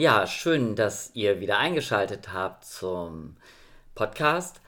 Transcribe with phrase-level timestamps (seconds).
[0.00, 3.36] Ja, schön, dass ihr wieder eingeschaltet habt zum
[3.96, 4.60] Podcast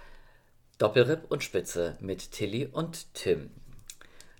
[0.78, 3.50] Doppelripp und Spitze mit Tilly und Tim.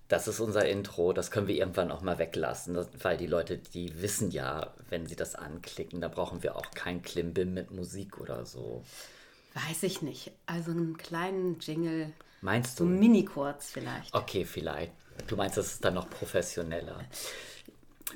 [0.09, 4.03] Das ist unser Intro, das können wir irgendwann auch mal weglassen, weil die Leute, die
[4.03, 8.45] wissen ja, wenn sie das anklicken, da brauchen wir auch kein Klimbim mit Musik oder
[8.45, 8.83] so.
[9.55, 10.33] Weiß ich nicht.
[10.47, 12.13] Also einen kleinen Jingle.
[12.41, 12.91] Meinst So du?
[12.91, 14.13] mini-kurz vielleicht.
[14.13, 14.93] Okay, vielleicht.
[15.29, 17.05] Du meinst, das ist dann noch professioneller.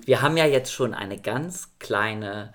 [0.05, 2.53] Wir haben ja jetzt schon eine ganz kleine,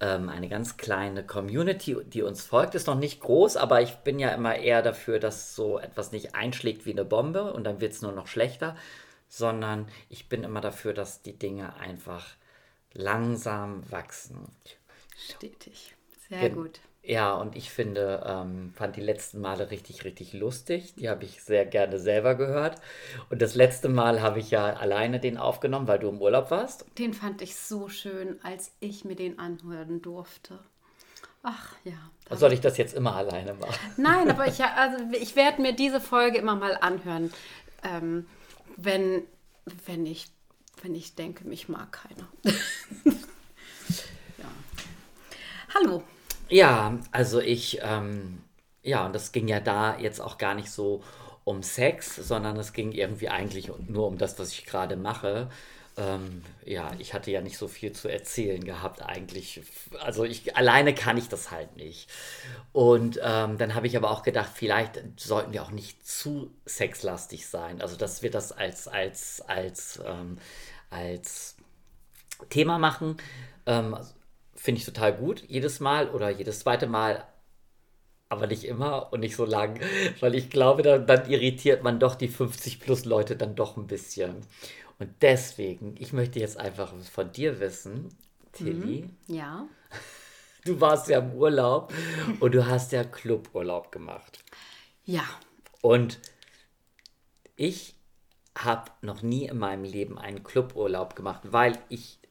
[0.00, 2.74] ähm, eine ganz kleine Community, die uns folgt.
[2.74, 6.34] Ist noch nicht groß, aber ich bin ja immer eher dafür, dass so etwas nicht
[6.34, 8.76] einschlägt wie eine Bombe und dann wird es nur noch schlechter,
[9.28, 12.26] sondern ich bin immer dafür, dass die Dinge einfach
[12.94, 14.48] langsam wachsen.
[15.16, 15.94] Stetig.
[16.28, 16.80] Sehr Gen- gut.
[17.04, 20.94] Ja, und ich finde, ähm, fand die letzten Male richtig, richtig lustig.
[20.94, 22.80] Die habe ich sehr gerne selber gehört.
[23.28, 26.84] Und das letzte Mal habe ich ja alleine den aufgenommen, weil du im Urlaub warst.
[26.98, 30.60] Den fand ich so schön, als ich mir den anhören durfte.
[31.42, 31.94] Ach ja.
[32.28, 33.74] da- Soll ich das jetzt immer alleine machen?
[33.96, 37.32] Nein, aber ich, also ich werde mir diese Folge immer mal anhören,
[37.82, 38.26] ähm,
[38.76, 39.22] wenn,
[39.86, 40.30] wenn, ich,
[40.82, 42.28] wenn ich denke, mich mag keiner.
[44.38, 44.44] ja.
[45.74, 46.04] Hallo.
[46.52, 48.42] Ja, also ich, ähm,
[48.82, 51.02] ja, und das ging ja da jetzt auch gar nicht so
[51.44, 55.48] um Sex, sondern es ging irgendwie eigentlich nur um das, was ich gerade mache.
[55.96, 59.62] Ähm, ja, ich hatte ja nicht so viel zu erzählen gehabt eigentlich.
[60.00, 62.08] Also ich alleine kann ich das halt nicht.
[62.72, 67.46] Und ähm, dann habe ich aber auch gedacht, vielleicht sollten wir auch nicht zu sexlastig
[67.46, 67.80] sein.
[67.82, 70.38] Also dass wir das als als als ähm,
[70.90, 71.56] als
[72.50, 73.16] Thema machen,
[73.66, 73.96] ähm,
[74.62, 75.42] finde ich total gut.
[75.48, 77.26] Jedes Mal oder jedes zweite Mal,
[78.28, 79.80] aber nicht immer und nicht so lang,
[80.20, 83.88] weil ich glaube, dann, dann irritiert man doch die 50 plus Leute dann doch ein
[83.88, 84.36] bisschen.
[85.00, 88.10] Und deswegen, ich möchte jetzt einfach von dir wissen,
[88.52, 89.66] Tilly, Ja.
[90.64, 91.92] du warst ja im Urlaub
[92.38, 94.44] und du hast ja Cluburlaub gemacht.
[95.04, 95.24] Ja.
[95.80, 96.20] Und
[97.56, 97.96] ich
[98.56, 102.21] habe noch nie in meinem Leben einen Cluburlaub gemacht, weil ich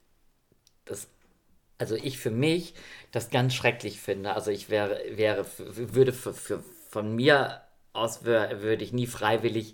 [1.81, 2.75] also ich für mich
[3.11, 4.33] das ganz schrecklich finde.
[4.33, 7.61] Also ich wäre, wäre, würde für, für, von mir
[7.91, 9.73] aus würde ich nie freiwillig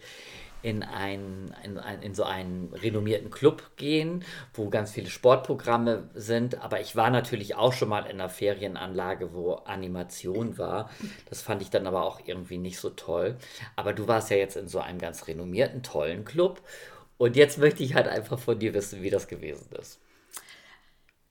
[0.63, 6.61] in, ein, in, ein, in so einen renommierten Club gehen, wo ganz viele Sportprogramme sind.
[6.61, 10.89] Aber ich war natürlich auch schon mal in einer Ferienanlage, wo Animation war.
[11.29, 13.37] Das fand ich dann aber auch irgendwie nicht so toll.
[13.75, 16.61] Aber du warst ja jetzt in so einem ganz renommierten, tollen Club.
[17.17, 19.99] Und jetzt möchte ich halt einfach von dir wissen, wie das gewesen ist.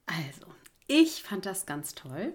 [0.05, 0.47] Also,
[0.87, 2.33] ich fand das ganz toll.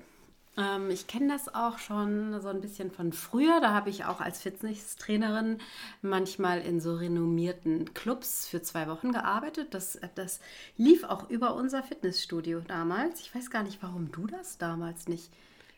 [0.56, 3.60] Ähm, ich kenne das auch schon so ein bisschen von früher.
[3.60, 5.58] Da habe ich auch als Fitnesstrainerin
[6.02, 9.72] manchmal in so renommierten Clubs für zwei Wochen gearbeitet.
[9.72, 10.40] Das, das
[10.76, 13.20] lief auch über unser Fitnessstudio damals.
[13.20, 15.30] Ich weiß gar nicht, warum du das damals nicht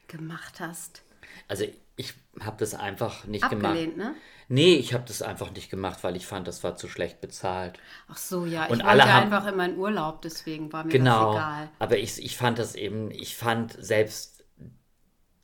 [0.08, 1.02] gemacht hast.
[1.48, 1.64] Also
[1.96, 4.14] ich habe das einfach nicht Abgelehnt, gemacht.
[4.14, 4.14] ne?
[4.48, 7.78] Nee, ich habe das einfach nicht gemacht, weil ich fand, das war zu schlecht bezahlt.
[8.08, 8.66] Ach so, ja.
[8.66, 11.32] Und ich alle wollte haben- einfach immer in Urlaub, deswegen war mir Genau.
[11.32, 11.68] das egal.
[11.78, 14.44] Aber ich, ich fand das eben, ich fand selbst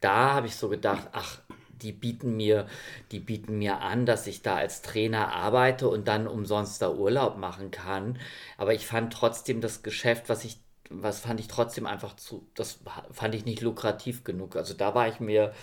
[0.00, 2.66] da habe ich so gedacht, ach, die bieten mir,
[3.10, 7.36] die bieten mir an, dass ich da als Trainer arbeite und dann umsonst da Urlaub
[7.38, 8.18] machen kann.
[8.58, 10.58] Aber ich fand trotzdem das Geschäft, was ich,
[10.90, 12.80] was fand ich trotzdem einfach zu, das
[13.12, 14.56] fand ich nicht lukrativ genug.
[14.56, 15.54] Also da war ich mir,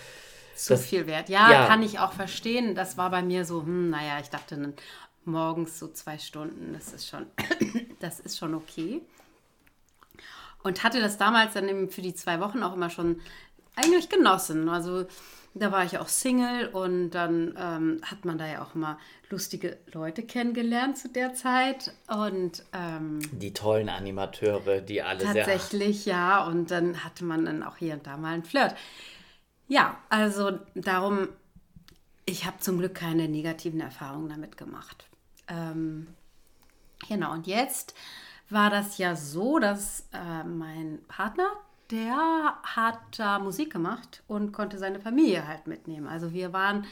[0.56, 1.28] Zu Das- viel wert.
[1.28, 1.66] Ja, ja.
[1.66, 2.74] kann ich auch verstehen.
[2.74, 4.72] Das war bei mir so, hm, naja, ich dachte
[5.24, 7.26] morgens so zwei Stunden, das ist schon,
[8.00, 9.02] das ist schon okay.
[10.64, 13.20] Und hatte das damals dann eben für die zwei Wochen auch immer schon
[13.76, 14.68] eigentlich genossen.
[14.68, 15.06] Also
[15.58, 18.98] da war ich auch Single und dann ähm, hat man da ja auch immer
[19.30, 21.92] lustige Leute kennengelernt zu der Zeit.
[22.08, 26.46] Und ähm, die tollen Animateure, die alle sehr Tatsächlich, ja.
[26.46, 28.74] Und dann hatte man dann auch hier und da mal einen Flirt.
[29.68, 31.28] Ja, also darum,
[32.24, 35.06] ich habe zum Glück keine negativen Erfahrungen damit gemacht.
[35.48, 36.08] Ähm,
[37.08, 37.94] genau, und jetzt
[38.50, 41.48] war das ja so, dass äh, mein Partner,
[41.90, 46.06] der hat da Musik gemacht und konnte seine Familie halt mitnehmen.
[46.06, 46.86] Also wir waren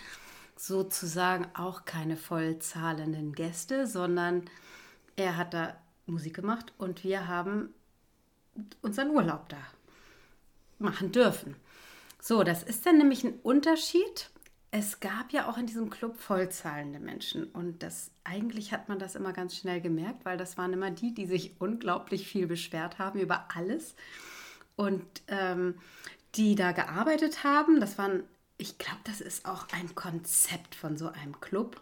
[0.57, 4.45] sozusagen auch keine vollzahlenden Gäste, sondern
[5.17, 5.77] er hat da
[6.07, 7.75] Musik gemacht und wir haben
[8.81, 9.59] unseren Urlaub da
[10.79, 11.57] machen dürfen.
[12.21, 14.31] So, das ist dann nämlich ein Unterschied.
[14.71, 19.15] Es gab ja auch in diesem Club vollzahlende Menschen und das eigentlich hat man das
[19.15, 23.21] immer ganz schnell gemerkt, weil das waren immer die, die sich unglaublich viel beschwert haben
[23.21, 23.95] über alles
[24.77, 25.75] und ähm,
[26.35, 27.81] die da gearbeitet haben.
[27.81, 28.25] Das waren,
[28.59, 31.81] ich glaube, das ist auch ein Konzept von so einem Club,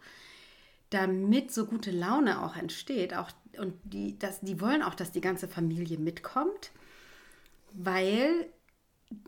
[0.91, 3.15] damit so gute Laune auch entsteht.
[3.15, 6.71] Auch, und die, das, die wollen auch, dass die ganze Familie mitkommt.
[7.73, 8.47] weil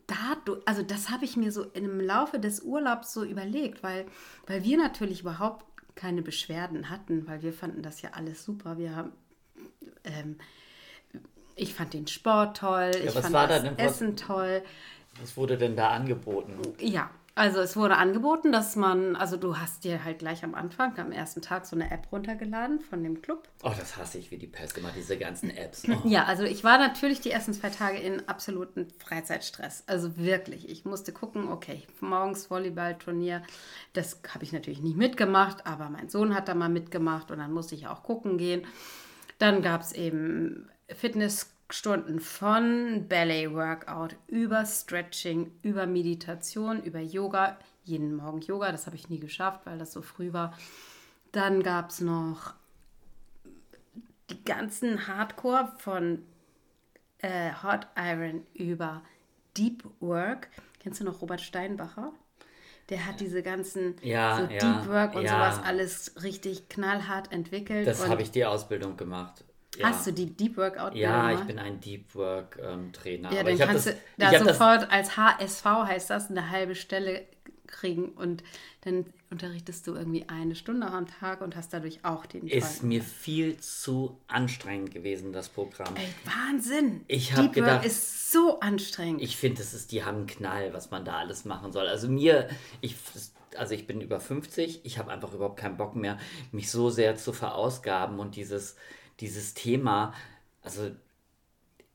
[0.07, 4.07] da, also das habe ich mir so im Laufe des Urlaubs so überlegt, weil,
[4.47, 5.65] weil wir natürlich überhaupt
[5.95, 8.79] keine Beschwerden hatten, weil wir fanden das ja alles super.
[8.79, 9.13] Wir haben,
[10.05, 10.39] ähm,
[11.57, 14.63] ich fand den Sport toll, ja, ich fand das Essen was, toll.
[15.21, 16.53] Was wurde denn da angeboten?
[16.79, 20.99] Ja, also es wurde angeboten, dass man, also du hast dir halt gleich am Anfang,
[20.99, 23.47] am ersten Tag so eine App runtergeladen von dem Club.
[23.63, 25.85] Oh, das hasse ich wie die Pest immer, diese ganzen Apps.
[25.97, 26.09] Oh.
[26.09, 29.85] Ja, also ich war natürlich die ersten zwei Tage in absoluten Freizeitstress.
[29.87, 33.43] Also wirklich, ich musste gucken, okay, morgens Volleyballturnier,
[33.93, 37.53] das habe ich natürlich nicht mitgemacht, aber mein Sohn hat da mal mitgemacht und dann
[37.53, 38.67] musste ich auch gucken gehen.
[39.39, 47.59] Dann gab es eben Fitness Stunden von Ballet Workout über Stretching, über Meditation, über Yoga.
[47.85, 50.57] Jeden Morgen Yoga, das habe ich nie geschafft, weil das so früh war.
[51.33, 52.55] Dann gab es noch
[54.31, 56.23] die ganzen Hardcore von
[57.19, 59.03] äh, Hot Iron über
[59.57, 60.49] Deep Work.
[60.81, 62.13] Kennst du noch Robert Steinbacher?
[62.91, 65.31] Der hat diese ganzen ja, so ja, Deep Work und ja.
[65.31, 67.89] sowas alles richtig knallhart entwickelt.
[67.89, 69.45] Das habe ich die Ausbildung gemacht.
[69.79, 69.89] Ja.
[69.89, 70.95] Hast du die Deep Workout?
[70.95, 73.33] Ja, ich bin ein Deep Work ähm, Trainer.
[73.33, 77.27] Ja, dann kannst das, du da sofort als HSV heißt das eine halbe Stelle
[77.67, 78.43] kriegen und
[78.83, 83.03] dann unterrichtest du irgendwie eine Stunde am Tag und hast dadurch auch den Ist mir
[83.03, 85.95] viel zu anstrengend gewesen, das Programm.
[85.97, 87.05] Ey, Wahnsinn!
[87.09, 89.23] Ich habe gedacht, Work ist so anstrengend.
[89.23, 91.89] Ich finde, es ist, die haben einen Knall, was man da alles machen soll.
[91.89, 92.49] Also mir,
[92.81, 92.97] ich,
[93.57, 96.19] also ich bin über 50, ich habe einfach überhaupt keinen Bock mehr,
[96.53, 98.77] mich so sehr zu verausgaben und dieses
[99.21, 100.13] dieses Thema,
[100.63, 100.91] also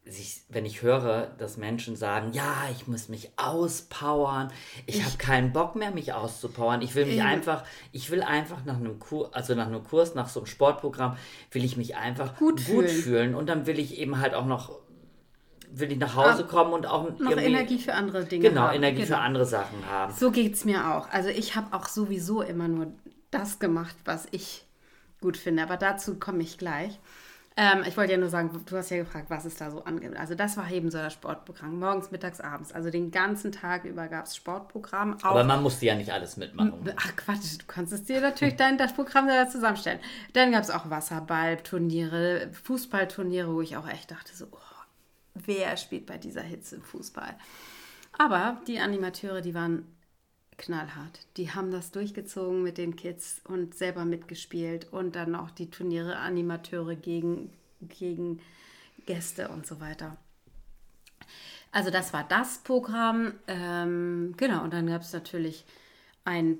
[0.03, 4.51] sich, wenn ich höre, dass Menschen sagen, ja, ich muss mich auspowern,
[4.87, 8.77] ich, habe keinen Bock mehr, mich auszupowern, ich will mich einfach, ich will einfach nach
[8.77, 11.17] einem Kurs, also nach einem Kurs, nach so einem Sportprogramm,
[11.51, 12.89] will ich mich einfach gut, gut fühlen.
[12.89, 13.35] fühlen.
[13.35, 14.79] und dann will ich eben halt auch noch,
[15.71, 18.75] will ich nach Hause ah, kommen und auch noch Energie für andere Dinge genau, haben.
[18.75, 19.15] Energie genau.
[19.15, 20.13] für andere Sachen haben.
[20.13, 21.09] So geht es mir auch.
[21.11, 22.87] Also ich habe auch sowieso immer nur
[23.29, 24.65] das gemacht, was ich
[25.21, 25.63] gut finde.
[25.63, 26.99] Aber dazu komme ich gleich.
[27.57, 30.19] Ähm, ich wollte ja nur sagen, du hast ja gefragt, was ist da so angemeldet.
[30.19, 31.79] Also das war eben so das Sportprogramm.
[31.79, 32.71] Morgens, mittags, abends.
[32.71, 35.17] Also den ganzen Tag über gab es Sportprogramm.
[35.21, 36.73] Aber man musste ja nicht alles mitmachen.
[36.95, 39.99] Ach Quatsch, du kannst dir natürlich dein das Programm da zusammenstellen.
[40.33, 44.57] Dann gab es auch Wasserballturniere, Fußballturniere, wo ich auch echt dachte so, oh,
[45.33, 47.35] wer spielt bei dieser Hitze Fußball?
[48.17, 49.85] Aber die Animateure, die waren
[50.61, 51.19] knallhart.
[51.37, 56.17] Die haben das durchgezogen mit den Kids und selber mitgespielt und dann auch die Turniere,
[56.17, 58.39] Animateure gegen, gegen
[59.05, 60.15] Gäste und so weiter.
[61.71, 63.33] Also das war das Programm.
[63.47, 65.65] Ähm, genau, und dann gab es natürlich
[66.23, 66.59] ein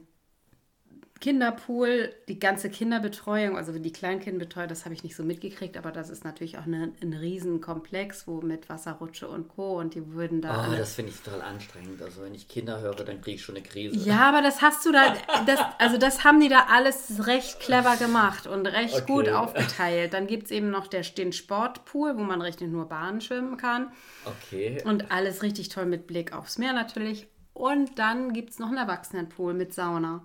[1.21, 6.09] Kinderpool, die ganze Kinderbetreuung, also die Kleinkindbetreuung, das habe ich nicht so mitgekriegt, aber das
[6.09, 9.79] ist natürlich auch eine, ein Riesenkomplex, wo mit Wasserrutsche und Co.
[9.79, 10.67] und die würden da.
[10.67, 12.01] Oh, das finde ich total anstrengend.
[12.01, 13.97] Also wenn ich Kinder höre, dann kriege ich schon eine Krise.
[13.97, 15.13] Ja, aber das hast du da,
[15.45, 19.05] das, also das haben die da alles recht clever gemacht und recht okay.
[19.05, 20.13] gut aufgeteilt.
[20.13, 23.91] Dann gibt es eben noch der, den Sportpool, wo man richtig nur Bahnen schwimmen kann.
[24.25, 24.81] Okay.
[24.85, 27.27] Und alles richtig toll mit Blick aufs Meer natürlich.
[27.53, 30.23] Und dann gibt es noch einen Erwachsenenpool mit Sauna.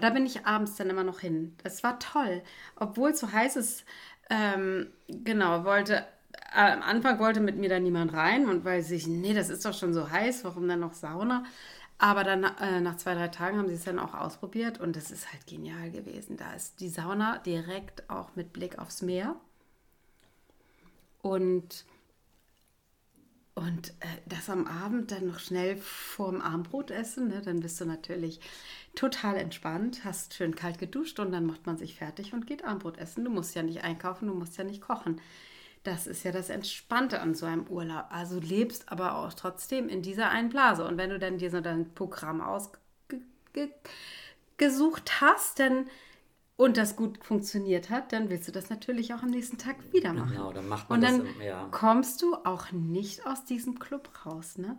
[0.00, 1.56] Da bin ich abends dann immer noch hin.
[1.64, 2.42] Das war toll.
[2.76, 3.84] Obwohl es so heiß ist,
[4.28, 6.04] ähm, genau, wollte,
[6.54, 9.64] äh, am Anfang wollte mit mir da niemand rein und weil sich, nee, das ist
[9.64, 11.44] doch schon so heiß, warum dann noch Sauna?
[11.98, 15.10] Aber dann äh, nach zwei, drei Tagen haben sie es dann auch ausprobiert und das
[15.10, 16.36] ist halt genial gewesen.
[16.36, 19.36] Da ist die Sauna direkt auch mit Blick aufs Meer.
[21.22, 21.86] Und
[23.56, 27.40] und äh, das am Abend dann noch schnell vorm Armbrot essen, ne?
[27.42, 28.38] dann bist du natürlich
[28.94, 32.98] total entspannt, hast schön kalt geduscht und dann macht man sich fertig und geht Armbrot
[32.98, 33.24] essen.
[33.24, 35.22] Du musst ja nicht einkaufen, du musst ja nicht kochen.
[35.84, 38.04] Das ist ja das Entspannte an so einem Urlaub.
[38.10, 40.84] Also lebst aber auch trotzdem in dieser einen Blase.
[40.84, 42.82] Und wenn du dann dir so dein Programm ausgesucht
[45.22, 45.86] hast, dann
[46.56, 50.12] und das gut funktioniert hat, dann willst du das natürlich auch am nächsten Tag wieder
[50.12, 50.32] machen.
[50.32, 51.34] Genau, dann macht man und dann das.
[51.34, 51.68] Im, ja.
[51.70, 54.78] kommst du auch nicht aus diesem Club raus, ne?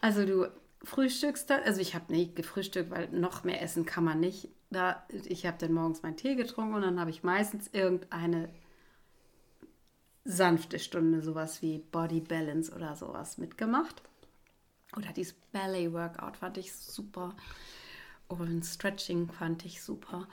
[0.00, 0.50] Also du
[0.82, 4.48] frühstückst dann, also ich habe nicht gefrühstückt, weil noch mehr essen kann man nicht.
[4.70, 8.48] Da, ich habe dann morgens meinen Tee getrunken und dann habe ich meistens irgendeine
[10.24, 14.02] sanfte Stunde, sowas wie Body Balance oder sowas mitgemacht.
[14.96, 17.34] Oder dieses Ballet Workout fand ich super.
[18.28, 20.26] Und Stretching fand ich super.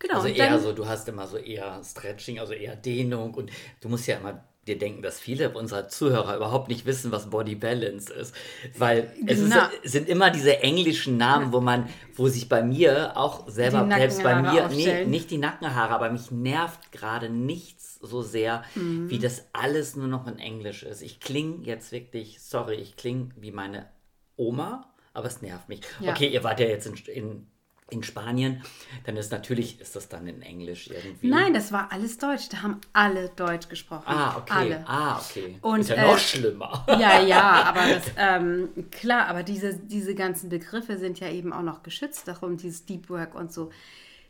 [0.00, 0.16] Genau.
[0.16, 4.06] Also eher so, du hast immer so eher Stretching, also eher Dehnung und du musst
[4.06, 8.34] ja immer wir denken, dass viele unserer Zuhörer überhaupt nicht wissen, was Body Balance ist.
[8.76, 9.54] Weil es ist,
[9.84, 14.40] sind immer diese englischen Namen, wo man, wo sich bei mir auch selber, selbst bei
[14.40, 19.10] mir, nee, nicht die Nackenhaare, aber mich nervt gerade nichts so sehr, mhm.
[19.10, 21.02] wie das alles nur noch in Englisch ist.
[21.02, 23.88] Ich klinge jetzt wirklich, sorry, ich klinge wie meine
[24.36, 25.80] Oma, aber es nervt mich.
[26.00, 26.12] Ja.
[26.12, 27.46] Okay, ihr wart ja jetzt in, in
[27.90, 28.62] in Spanien,
[29.04, 31.28] dann ist natürlich, ist das dann in Englisch irgendwie.
[31.28, 32.48] Nein, das war alles Deutsch.
[32.50, 34.04] Da haben alle Deutsch gesprochen.
[34.06, 34.52] Ah, okay.
[34.52, 34.84] Alle.
[34.88, 35.58] Ah, okay.
[35.60, 36.86] Und, ist ja äh, noch schlimmer.
[36.88, 41.62] Ja, ja, aber das, ähm, klar, aber diese, diese ganzen Begriffe sind ja eben auch
[41.62, 43.70] noch geschützt, darum dieses Deep Work und so.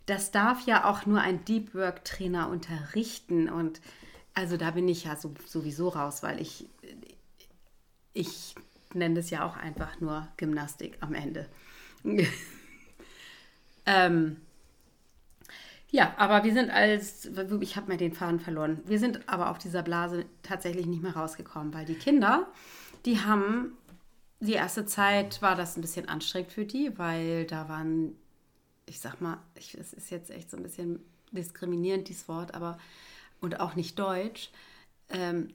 [0.06, 3.80] Das darf ja auch nur ein Deep Work Trainer unterrichten und
[4.34, 6.66] also da bin ich ja so, sowieso raus, weil ich,
[8.12, 8.54] ich
[8.94, 11.46] nenne es ja auch einfach nur Gymnastik am Ende.
[13.90, 14.36] Ähm,
[15.90, 17.28] ja, aber wir sind als,
[17.60, 18.80] ich habe mir den Faden verloren.
[18.84, 22.46] Wir sind aber auf dieser Blase tatsächlich nicht mehr rausgekommen, weil die Kinder,
[23.04, 23.72] die haben,
[24.38, 28.16] die erste Zeit war das ein bisschen anstrengend für die, weil da waren,
[28.86, 31.00] ich sag mal, es ist jetzt echt so ein bisschen
[31.32, 32.78] diskriminierend, dieses Wort, aber
[33.40, 34.50] und auch nicht deutsch.
[35.08, 35.48] Ähm,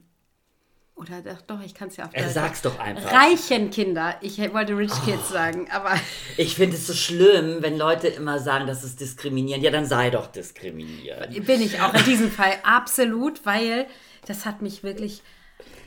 [0.96, 2.32] oder doch, doch ich kann es ja auf Deutsch.
[2.32, 3.12] Sag's doch einfach.
[3.12, 4.16] Reichen Kinder.
[4.22, 5.32] Ich wollte Rich Kids oh.
[5.34, 5.94] sagen, aber.
[6.38, 9.62] Ich finde es so schlimm, wenn Leute immer sagen, das ist diskriminierend.
[9.62, 11.46] Ja, dann sei doch diskriminierend.
[11.46, 13.86] Bin ich auch in diesem Fall absolut, weil
[14.26, 15.22] das hat mich wirklich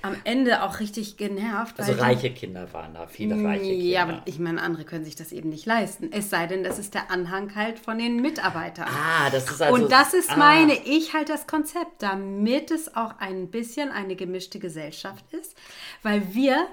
[0.01, 1.79] am Ende auch richtig genervt.
[1.79, 3.85] Also reiche Kinder waren da, viele reiche Kinder.
[3.85, 6.11] Ja, aber ich meine, andere können sich das eben nicht leisten.
[6.11, 8.87] Es sei denn, das ist der Anhang halt von den Mitarbeitern.
[8.87, 9.73] Ah, das ist also...
[9.75, 10.37] Und das ist ah.
[10.37, 15.55] meine, ich halt das Konzept, damit es auch ein bisschen eine gemischte Gesellschaft ist,
[16.03, 16.67] weil wir...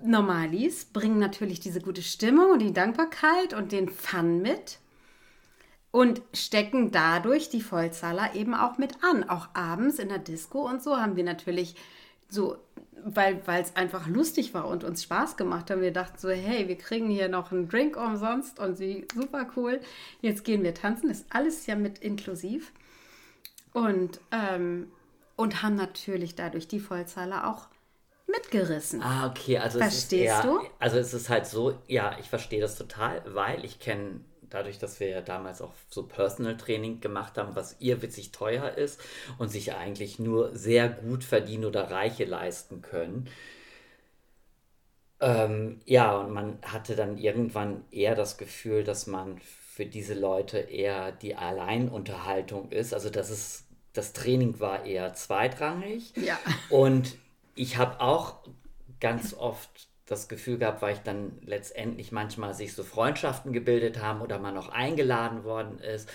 [0.00, 4.78] Normalis bringen natürlich diese gute Stimmung und die Dankbarkeit und den Fun mit
[5.92, 9.22] und stecken dadurch die Vollzahler eben auch mit an.
[9.30, 11.76] Auch abends in der Disco und so haben wir natürlich
[12.28, 12.56] so,
[13.04, 15.80] weil es einfach lustig war und uns Spaß gemacht hat.
[15.80, 19.80] Wir dachten so, hey, wir kriegen hier noch einen Drink umsonst und sie, super cool.
[20.20, 21.10] Jetzt gehen wir tanzen.
[21.10, 22.72] ist alles ja mit inklusiv.
[23.72, 24.90] Und, ähm,
[25.36, 27.68] und haben natürlich dadurch die Vollzahler auch
[28.26, 29.02] mitgerissen.
[29.02, 29.58] Ah, okay.
[29.58, 30.60] Also Verstehst eher, du?
[30.78, 34.20] Also es ist halt so, ja, ich verstehe das total, weil ich kenne
[34.50, 38.70] dadurch, dass wir ja damals auch so Personal Training gemacht haben, was ihr witzig teuer
[38.70, 39.00] ist
[39.38, 43.28] und sich eigentlich nur sehr gut verdienen oder Reiche leisten können.
[45.20, 50.58] Ähm, ja, und man hatte dann irgendwann eher das Gefühl, dass man für diese Leute
[50.58, 52.94] eher die Alleinunterhaltung ist.
[52.94, 56.12] Also das ist, das Training war eher zweitrangig.
[56.16, 56.38] Ja.
[56.68, 57.16] Und
[57.54, 58.44] ich habe auch
[59.00, 64.20] ganz oft das Gefühl gehabt, weil ich dann letztendlich manchmal sich so Freundschaften gebildet haben
[64.20, 66.10] oder man auch eingeladen worden ist,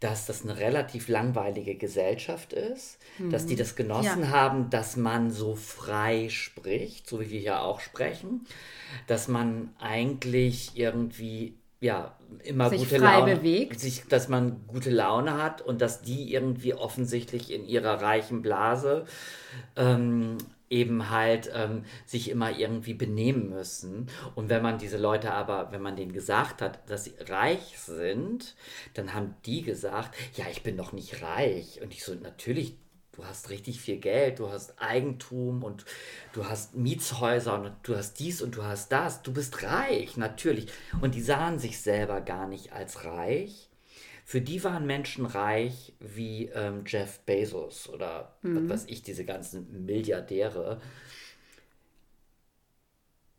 [0.00, 3.30] dass das eine relativ langweilige Gesellschaft ist, mhm.
[3.30, 3.58] dass die mhm.
[3.58, 4.30] das genossen ja.
[4.30, 8.46] haben, dass man so frei spricht, so wie wir ja auch sprechen,
[9.06, 13.78] dass man eigentlich irgendwie ja immer sich gute Laune bewegt.
[13.78, 19.04] sich dass man gute Laune hat und dass die irgendwie offensichtlich in ihrer reichen Blase
[19.76, 20.38] ähm,
[20.70, 24.08] eben halt ähm, sich immer irgendwie benehmen müssen.
[24.34, 28.54] Und wenn man diese Leute aber, wenn man denen gesagt hat, dass sie reich sind,
[28.94, 31.80] dann haben die gesagt, ja, ich bin doch nicht reich.
[31.82, 32.76] Und ich so, natürlich,
[33.12, 35.84] du hast richtig viel Geld, du hast Eigentum und
[36.32, 39.22] du hast Mietshäuser und du hast dies und du hast das.
[39.22, 40.68] Du bist reich, natürlich.
[41.00, 43.67] Und die sahen sich selber gar nicht als reich
[44.28, 48.68] für die waren Menschen reich wie ähm, Jeff Bezos oder mhm.
[48.68, 50.82] was weiß ich, diese ganzen Milliardäre.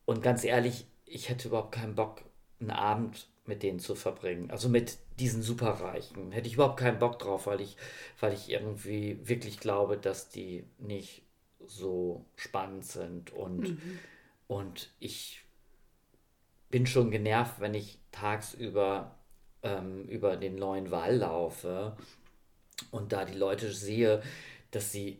[0.05, 2.24] Und ganz ehrlich, ich hätte überhaupt keinen Bock,
[2.60, 4.50] einen Abend mit denen zu verbringen.
[4.50, 6.31] Also mit diesen Superreichen.
[6.31, 7.77] Hätte ich überhaupt keinen Bock drauf, weil ich,
[8.19, 11.22] weil ich irgendwie wirklich glaube, dass die nicht
[11.67, 13.31] so spannend sind.
[13.31, 14.00] Und, mhm.
[14.48, 15.46] und ich
[16.72, 19.18] bin schon genervt, wenn ich tagsüber
[19.63, 21.95] ähm, über den neuen Wall laufe
[22.91, 24.21] und da die Leute sehe,
[24.71, 25.19] dass sie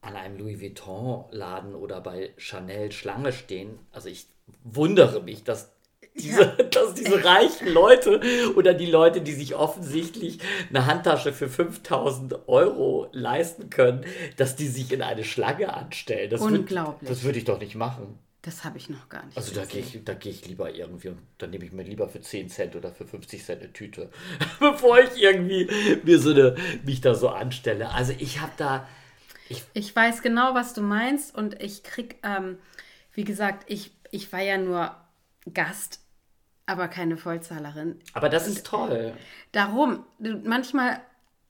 [0.00, 3.78] an einem Louis Vuitton-Laden oder bei Chanel Schlange stehen.
[3.90, 4.26] Also ich
[4.62, 5.72] wundere mich, dass
[6.14, 6.46] diese, ja.
[6.70, 8.20] dass diese reichen Leute
[8.56, 10.38] oder die Leute, die sich offensichtlich
[10.70, 14.04] eine Handtasche für 5000 Euro leisten können,
[14.36, 16.30] dass die sich in eine Schlange anstellen.
[16.30, 17.02] Das Unglaublich.
[17.02, 18.18] Würd, das würde ich doch nicht machen.
[18.46, 19.36] Das habe ich noch gar nicht.
[19.36, 22.20] Also da gehe ich, geh ich lieber irgendwie und dann nehme ich mir lieber für
[22.20, 24.08] 10 Cent oder für 50 Cent eine Tüte,
[24.60, 25.68] bevor ich irgendwie
[26.04, 27.90] mir so eine, mich da so anstelle.
[27.90, 28.86] Also ich habe da.
[29.48, 32.58] Ich, ich weiß genau, was du meinst und ich krieg, ähm,
[33.14, 34.94] wie gesagt, ich, ich war ja nur
[35.52, 35.98] Gast,
[36.66, 37.98] aber keine Vollzahlerin.
[38.12, 39.12] Aber das ist toll.
[39.50, 40.06] Darum,
[40.44, 41.00] manchmal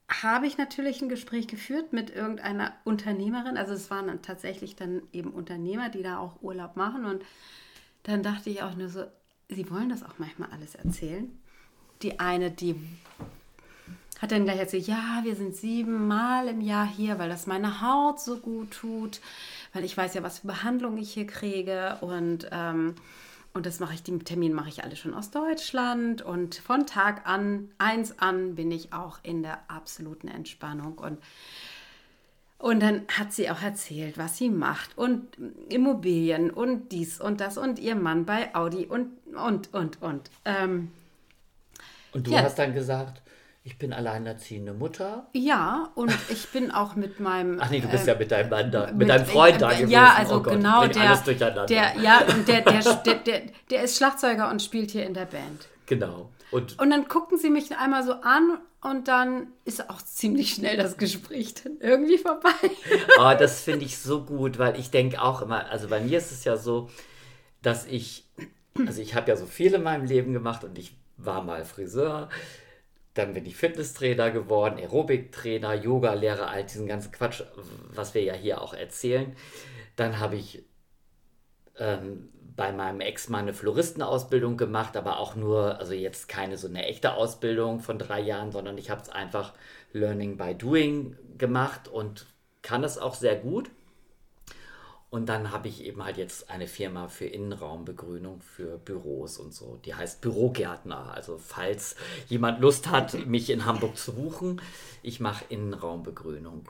[0.09, 3.57] habe ich natürlich ein Gespräch geführt mit irgendeiner Unternehmerin.
[3.57, 7.05] Also es waren dann tatsächlich dann eben Unternehmer, die da auch Urlaub machen.
[7.05, 7.23] Und
[8.03, 9.03] dann dachte ich auch nur so,
[9.49, 11.29] sie wollen das auch manchmal alles erzählen.
[12.01, 12.75] Die eine, die
[14.19, 18.19] hat dann gleich erzählt, ja, wir sind siebenmal im Jahr hier, weil das meine Haut
[18.19, 19.19] so gut tut,
[19.73, 22.95] weil ich weiß ja, was für Behandlung ich hier kriege und ähm,
[23.57, 26.21] und das mache ich, den Termin mache ich alle schon aus Deutschland.
[26.21, 30.97] Und von Tag an, eins an, bin ich auch in der absoluten Entspannung.
[30.99, 31.17] Und,
[32.59, 34.97] und dann hat sie auch erzählt, was sie macht.
[34.97, 35.25] Und
[35.69, 40.29] Immobilien und dies und das und ihr Mann bei Audi und, und, und, und.
[40.45, 40.91] Ähm,
[42.13, 42.43] und du ja.
[42.43, 43.21] hast dann gesagt,
[43.67, 45.27] ich bin alleinerziehende Mutter.
[45.33, 47.59] Ja, und ich bin auch mit meinem.
[47.61, 49.73] Ach nee, du bist äh, ja mit deinem Mann da, mit, mit deinem Freund da
[49.73, 49.89] gewesen.
[49.89, 53.97] Ja, also oh Gott, genau, der, der, ja, und der, der, der, der, der ist
[53.97, 55.67] Schlagzeuger und spielt hier in der Band.
[55.85, 56.29] Genau.
[56.49, 60.77] Und, und dann gucken sie mich einmal so an und dann ist auch ziemlich schnell
[60.77, 62.53] das Gespräch dann irgendwie vorbei.
[63.19, 66.31] Oh, das finde ich so gut, weil ich denke auch immer, also bei mir ist
[66.31, 66.89] es ja so,
[67.61, 68.23] dass ich,
[68.79, 72.29] also ich habe ja so viel in meinem Leben gemacht und ich war mal Friseur,
[73.17, 77.43] dann bin ich Fitnesstrainer geworden, Aerobiktrainer, Yoga-Lehrer, all diesen ganzen Quatsch,
[77.93, 79.35] was wir ja hier auch erzählen.
[79.95, 80.63] Dann habe ich
[81.77, 86.85] ähm, bei meinem Ex-Mann eine Floristenausbildung gemacht, aber auch nur, also jetzt keine so eine
[86.85, 89.53] echte Ausbildung von drei Jahren, sondern ich habe es einfach
[89.93, 92.25] Learning by Doing gemacht und
[92.61, 93.69] kann es auch sehr gut.
[95.09, 99.79] Und dann habe ich eben halt jetzt eine Firma für Innenraumbegrünung für Büros und so.
[99.85, 101.13] Die heißt Bürogärtner.
[101.13, 101.95] Also falls
[102.27, 104.61] jemand Lust hat, mich in Hamburg zu buchen,
[105.03, 106.67] ich mache Innenraumbegrünung.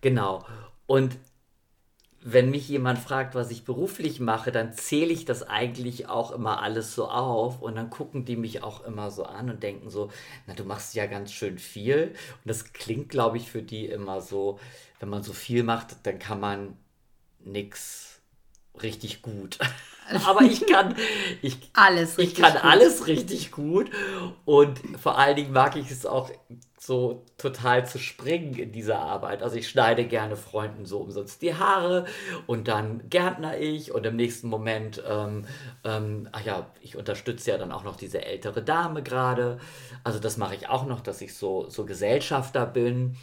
[0.00, 0.44] Genau.
[0.86, 1.16] Und
[2.20, 6.60] wenn mich jemand fragt, was ich beruflich mache, dann zähle ich das eigentlich auch immer
[6.62, 10.10] alles so auf und dann gucken die mich auch immer so an und denken so,
[10.48, 12.08] na, du machst ja ganz schön viel.
[12.08, 14.58] Und das klingt, glaube ich, für die immer so,
[14.98, 16.76] wenn man so viel macht, dann kann man
[17.40, 18.20] nichts
[18.82, 19.58] richtig gut.
[20.26, 20.94] Aber ich kann,
[21.42, 22.64] ich, alles ich kann gut.
[22.64, 23.90] alles richtig gut.
[24.44, 26.30] Und vor allen Dingen mag ich es auch
[26.80, 29.42] so total zu springen in dieser Arbeit.
[29.42, 32.06] Also ich schneide gerne Freunden so umsonst die Haare
[32.46, 35.44] und dann gärtner ich und im nächsten Moment, ähm,
[35.84, 39.58] ähm, ach ja, ich unterstütze ja dann auch noch diese ältere Dame gerade.
[40.04, 43.16] Also das mache ich auch noch, dass ich so, so Gesellschafter bin,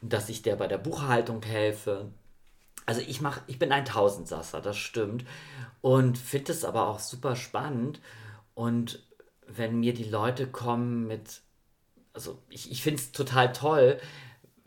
[0.00, 2.12] dass ich der bei der Buchhaltung helfe.
[2.88, 5.26] Also ich mache, ich bin ein Tausendsasser, das stimmt.
[5.82, 8.00] Und finde es aber auch super spannend.
[8.54, 9.06] Und
[9.46, 11.42] wenn mir die Leute kommen mit,
[12.14, 14.00] also ich, ich finde es total toll,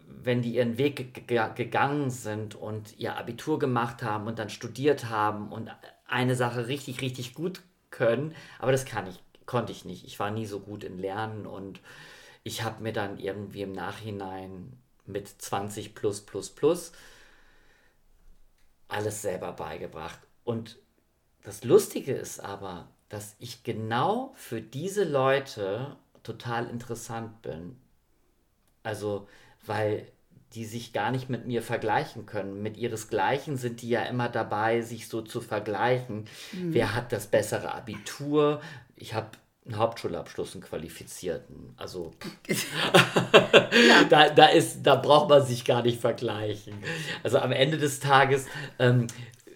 [0.06, 5.52] wenn die ihren Weg gegangen sind und ihr Abitur gemacht haben und dann studiert haben
[5.52, 5.72] und
[6.08, 8.36] eine Sache richtig, richtig gut können.
[8.60, 10.06] Aber das kann ich, konnte ich nicht.
[10.06, 11.80] Ich war nie so gut in Lernen und
[12.44, 14.74] ich habe mir dann irgendwie im Nachhinein
[15.08, 16.92] mit 20 plus plus plus
[18.91, 20.19] alles selber beigebracht.
[20.43, 20.80] Und
[21.43, 27.77] das Lustige ist aber, dass ich genau für diese Leute total interessant bin.
[28.84, 29.27] Also,
[29.65, 30.12] weil
[30.54, 32.62] die sich gar nicht mit mir vergleichen können.
[32.62, 36.25] Mit ihresgleichen sind die ja immer dabei, sich so zu vergleichen.
[36.51, 36.73] Mhm.
[36.73, 38.62] Wer hat das bessere Abitur?
[38.97, 39.30] Ich habe
[39.72, 41.74] einen Hauptschulabschluss, einen qualifizierten.
[41.78, 42.12] Also
[44.10, 46.76] da, da, ist, da braucht man sich gar nicht vergleichen.
[47.24, 48.48] Also am Ende des Tages
[48.80, 49.08] ähm,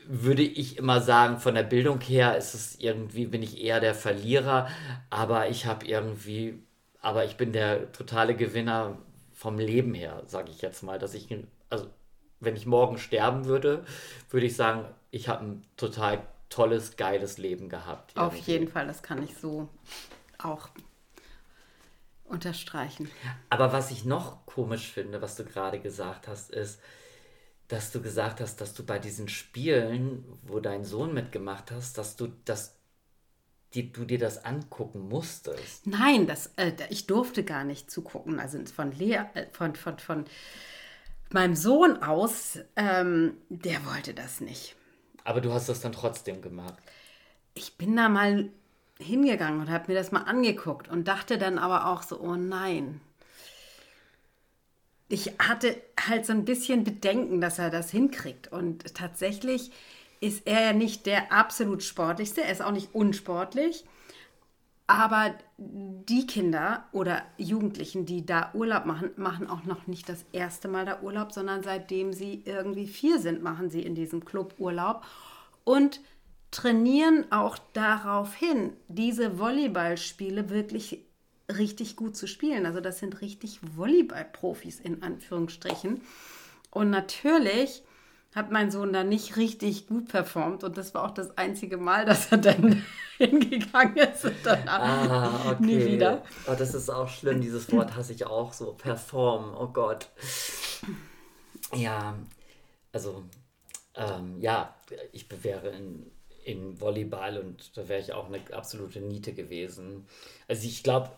[0.07, 3.95] würde ich immer sagen, von der Bildung her ist es irgendwie, bin ich eher der
[3.95, 4.67] Verlierer,
[5.09, 6.59] aber ich habe irgendwie,
[7.01, 8.97] aber ich bin der totale Gewinner
[9.33, 11.27] vom Leben her, sage ich jetzt mal, dass ich,
[11.69, 11.87] also
[12.39, 13.83] wenn ich morgen sterben würde,
[14.29, 16.21] würde ich sagen, ich habe ein total
[16.55, 18.13] tolles, geiles Leben gehabt.
[18.15, 18.39] Irgendwie.
[18.39, 19.67] Auf jeden Fall, das kann ich so
[20.37, 20.69] auch
[22.23, 23.11] unterstreichen.
[23.49, 26.79] Aber was ich noch komisch finde, was du gerade gesagt hast, ist,
[27.67, 32.15] dass du gesagt hast, dass du bei diesen Spielen, wo dein Sohn mitgemacht hast, dass
[32.15, 32.75] du das
[33.73, 35.85] die, du dir das angucken musstest.
[35.85, 38.39] Nein, das, äh, ich durfte gar nicht zugucken.
[38.39, 40.25] Also von, Lea, äh, von, von, von
[41.31, 44.77] meinem Sohn aus, ähm, der wollte das nicht.
[45.25, 46.75] Aber du hast das dann trotzdem gemacht.
[47.55, 48.49] Ich bin da mal
[48.99, 53.01] hingegangen und habe mir das mal angeguckt und dachte dann aber auch so, oh nein.
[55.09, 55.75] Ich hatte
[56.07, 58.51] halt so ein bisschen Bedenken, dass er das hinkriegt.
[58.51, 59.71] Und tatsächlich
[60.21, 63.83] ist er ja nicht der absolut sportlichste, er ist auch nicht unsportlich.
[64.87, 70.67] Aber die Kinder oder Jugendlichen, die da Urlaub machen, machen auch noch nicht das erste
[70.67, 75.03] Mal da Urlaub, sondern seitdem sie irgendwie vier sind, machen sie in diesem Club Urlaub
[75.63, 76.01] und
[76.51, 81.05] trainieren auch darauf hin, diese Volleyballspiele wirklich
[81.51, 82.65] richtig gut zu spielen.
[82.65, 86.01] Also das sind richtig Volleyball-Profis in Anführungsstrichen.
[86.71, 87.83] Und natürlich
[88.35, 92.05] hat mein Sohn da nicht richtig gut performt und das war auch das einzige Mal,
[92.05, 92.83] dass er dann
[93.17, 95.63] hingegangen ist und danach Ah, okay.
[95.63, 96.21] nie wieder.
[96.47, 98.73] Oh, das ist auch schlimm, dieses Wort hasse ich auch so.
[98.73, 100.09] Perform, oh Gott.
[101.73, 102.15] Ja,
[102.91, 103.23] also,
[103.95, 104.75] ähm, ja,
[105.13, 106.11] ich wäre in,
[106.43, 110.05] in Volleyball und da wäre ich auch eine absolute Niete gewesen.
[110.47, 111.09] Also ich glaube,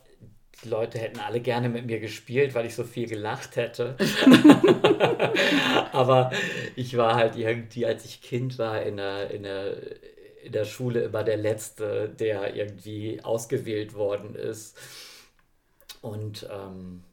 [0.63, 3.95] die Leute hätten alle gerne mit mir gespielt, weil ich so viel gelacht hätte.
[5.91, 6.31] Aber
[6.75, 9.77] ich war halt irgendwie, als ich Kind war, in der, in der,
[10.43, 14.75] in der Schule immer der Letzte, der irgendwie ausgewählt worden ist.
[16.01, 17.03] Und, ähm,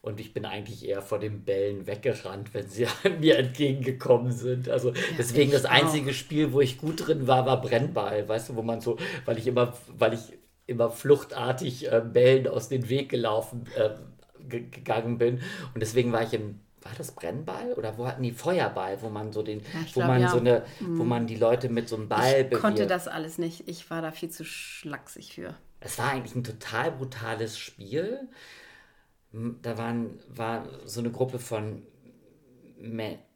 [0.00, 2.86] und ich bin eigentlich eher vor den Bällen weggerannt, wenn sie
[3.20, 4.70] mir entgegengekommen sind.
[4.70, 8.26] Also deswegen ich das einzige Spiel, wo ich gut drin war, war Brennball.
[8.26, 8.96] Weißt du, wo man so,
[9.26, 10.32] weil ich immer, weil ich
[10.66, 13.90] immer fluchtartig äh, Bällen aus dem Weg gelaufen äh,
[14.48, 15.40] ge- gegangen bin.
[15.74, 19.32] Und deswegen war ich im, war das Brennball oder wo hatten die Feuerball, wo man
[19.32, 20.28] so den, ich wo glaub, man ja.
[20.28, 20.32] Mhm.
[20.32, 22.90] so eine, wo man die Leute mit so einem Ball Ich konnte bewirbt.
[22.90, 23.68] das alles nicht.
[23.68, 25.54] Ich war da viel zu schlaksig für.
[25.80, 28.28] Es war eigentlich ein total brutales Spiel.
[29.62, 31.82] Da waren, war so eine Gruppe von,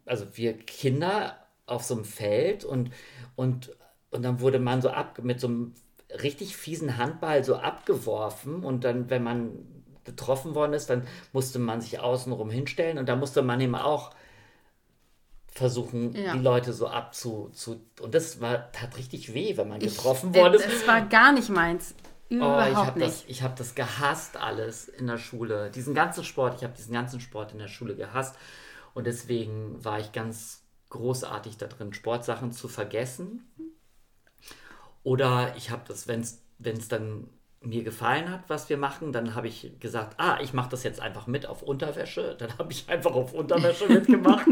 [0.07, 1.37] also wir Kinder
[1.67, 2.91] auf so einem Feld und,
[3.37, 3.77] und,
[4.11, 5.75] und dann wurde man so ab, mit so einem
[6.11, 9.53] richtig fiesen Handball so abgeworfen und dann, wenn man
[10.05, 14.13] getroffen worden ist, dann musste man sich außenrum hinstellen und da musste man eben auch
[15.49, 16.33] versuchen, Ja.
[16.35, 17.51] die Leute so abzu...
[17.53, 20.67] Zu, und das war, tat richtig weh, wenn man Ich, getroffen äh, worden ist.
[20.67, 21.95] Es war gar nicht meins.
[22.31, 25.71] Oh, ich Überhaupt habe das, ich hab das gehasst alles in der Schule.
[25.71, 28.37] Diesen ganzen Sport, ich habe diesen ganzen Sport in der Schule gehasst.
[28.95, 33.47] Und deswegen war ich ganz großartig da drin, Sportsachen zu vergessen.
[35.03, 37.29] Oder ich habe das, wenn es dann
[37.61, 41.01] mir gefallen hat, was wir machen, dann habe ich gesagt, ah, ich mache das jetzt
[41.01, 42.37] einfach mit auf Unterwäsche.
[42.39, 44.47] Dann habe ich einfach auf Unterwäsche mitgemacht.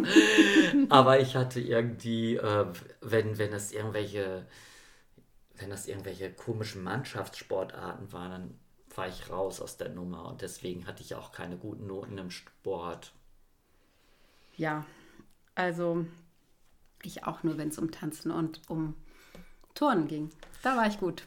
[0.88, 2.66] Aber ich hatte irgendwie, äh,
[3.00, 4.44] wenn, wenn es irgendwelche
[5.58, 8.58] wenn das irgendwelche komischen Mannschaftssportarten waren, dann
[8.94, 12.30] war ich raus aus der Nummer und deswegen hatte ich auch keine guten Noten im
[12.30, 13.12] Sport.
[14.56, 14.86] Ja,
[15.54, 16.06] also
[17.02, 18.94] ich auch nur, wenn es um Tanzen und um
[19.76, 20.30] Turnen ging.
[20.62, 21.22] Da war ich gut.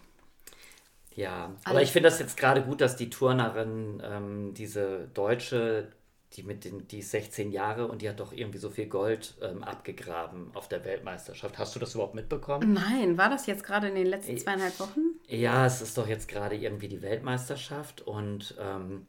[1.16, 5.92] Ja, aber Alles- ich finde das jetzt gerade gut, dass die Turnerin, ähm, diese Deutsche,
[6.34, 9.36] die mit den, die ist 16 Jahre und die hat doch irgendwie so viel Gold
[9.42, 11.58] ähm, abgegraben auf der Weltmeisterschaft.
[11.58, 12.74] Hast du das überhaupt mitbekommen?
[12.74, 15.00] Nein, war das jetzt gerade in den letzten zweieinhalb Wochen?
[15.28, 19.08] Ja, es ist doch jetzt gerade irgendwie die Weltmeisterschaft und, ähm,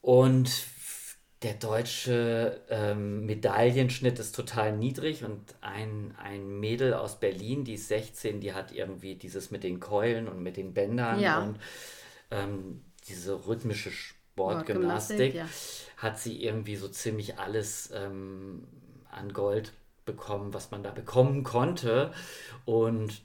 [0.00, 0.48] und
[1.42, 7.88] der deutsche ähm, Medaillenschnitt ist total niedrig und ein, ein Mädel aus Berlin, die ist
[7.88, 11.42] 16, die hat irgendwie dieses mit den Keulen und mit den Bändern Ja.
[11.42, 11.58] und
[12.30, 15.46] ähm, diese rhythmische Sportgymnastik, ja.
[15.96, 18.66] hat sie irgendwie so ziemlich alles ähm,
[19.10, 19.72] an Gold
[20.04, 22.12] bekommen, was man da bekommen konnte.
[22.64, 23.22] Und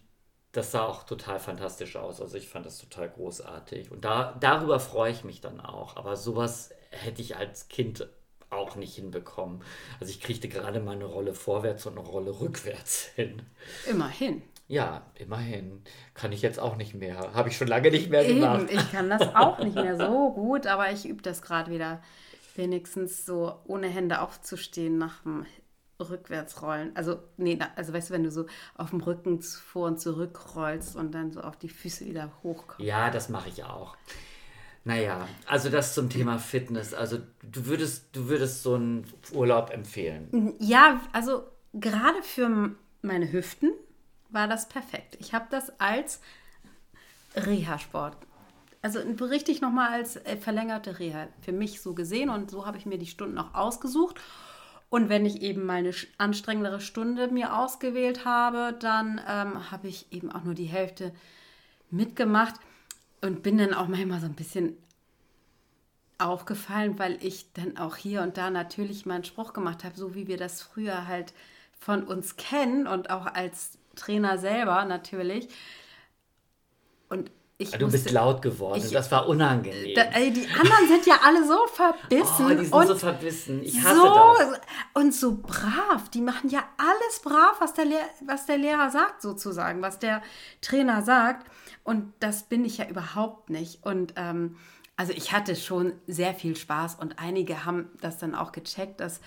[0.52, 2.22] das sah auch total fantastisch aus.
[2.22, 3.92] Also ich fand das total großartig.
[3.92, 5.96] Und da, darüber freue ich mich dann auch.
[5.98, 8.08] Aber sowas hätte ich als Kind
[8.50, 9.62] auch nicht hinbekommen.
[10.00, 13.42] Also ich kriegte gerade mal eine Rolle vorwärts und eine Rolle rückwärts hin.
[13.90, 14.42] Immerhin.
[14.68, 15.82] Ja, immerhin.
[16.14, 17.34] Kann ich jetzt auch nicht mehr.
[17.34, 18.70] Habe ich schon lange nicht mehr gemacht.
[18.70, 22.02] Eben, ich kann das auch nicht mehr so gut, aber ich übe das gerade wieder.
[22.56, 25.46] Wenigstens so ohne Hände aufzustehen nach dem
[26.00, 26.96] Rückwärtsrollen.
[26.96, 28.46] Also, nee, also weißt du, wenn du so
[28.76, 32.86] auf dem Rücken vor und zurück rollst und dann so auf die Füße wieder hochkommst.
[32.86, 33.96] Ja, das mache ich auch.
[34.88, 36.94] Naja, also das zum Thema Fitness.
[36.94, 40.54] Also du würdest, du würdest so einen Urlaub empfehlen.
[40.60, 42.72] Ja, also gerade für
[43.02, 43.72] meine Hüften
[44.30, 45.18] war das perfekt.
[45.20, 46.22] Ich habe das als
[47.36, 48.16] Reha-Sport,
[48.82, 52.86] also richtig nochmal als äh, verlängerte Reha für mich so gesehen und so habe ich
[52.86, 54.22] mir die Stunden auch ausgesucht.
[54.90, 59.90] Und wenn ich eben mal eine sch- anstrengendere Stunde mir ausgewählt habe, dann ähm, habe
[59.90, 61.14] ich eben auch nur die Hälfte
[61.92, 62.56] mitgemacht
[63.22, 64.78] und bin dann auch manchmal so ein bisschen
[66.18, 70.28] aufgefallen, weil ich dann auch hier und da natürlich meinen Spruch gemacht habe, so wie
[70.28, 71.34] wir das früher halt
[71.80, 75.50] von uns kennen und auch als Trainer selber natürlich.
[77.10, 78.82] Und ich Du bist musste- laut geworden.
[78.84, 79.96] ich- das war unangenehm.
[79.96, 83.64] da, ey, die anderen sind ja alle so verbissen oh, die sind und so verbissen.
[83.64, 84.04] Ich hasse so
[84.38, 84.60] das.
[84.94, 86.10] und so brav.
[86.14, 90.22] Die machen ja alles brav, was der, Lehr was der Lehrer sagt, sozusagen, was der
[90.62, 91.48] Trainer sagt.
[91.84, 93.84] Und das bin ich ja überhaupt nicht.
[93.84, 94.58] Und ähm,
[94.96, 99.20] also ich hatte schon sehr viel Spaß und einige haben das dann auch gecheckt, dass,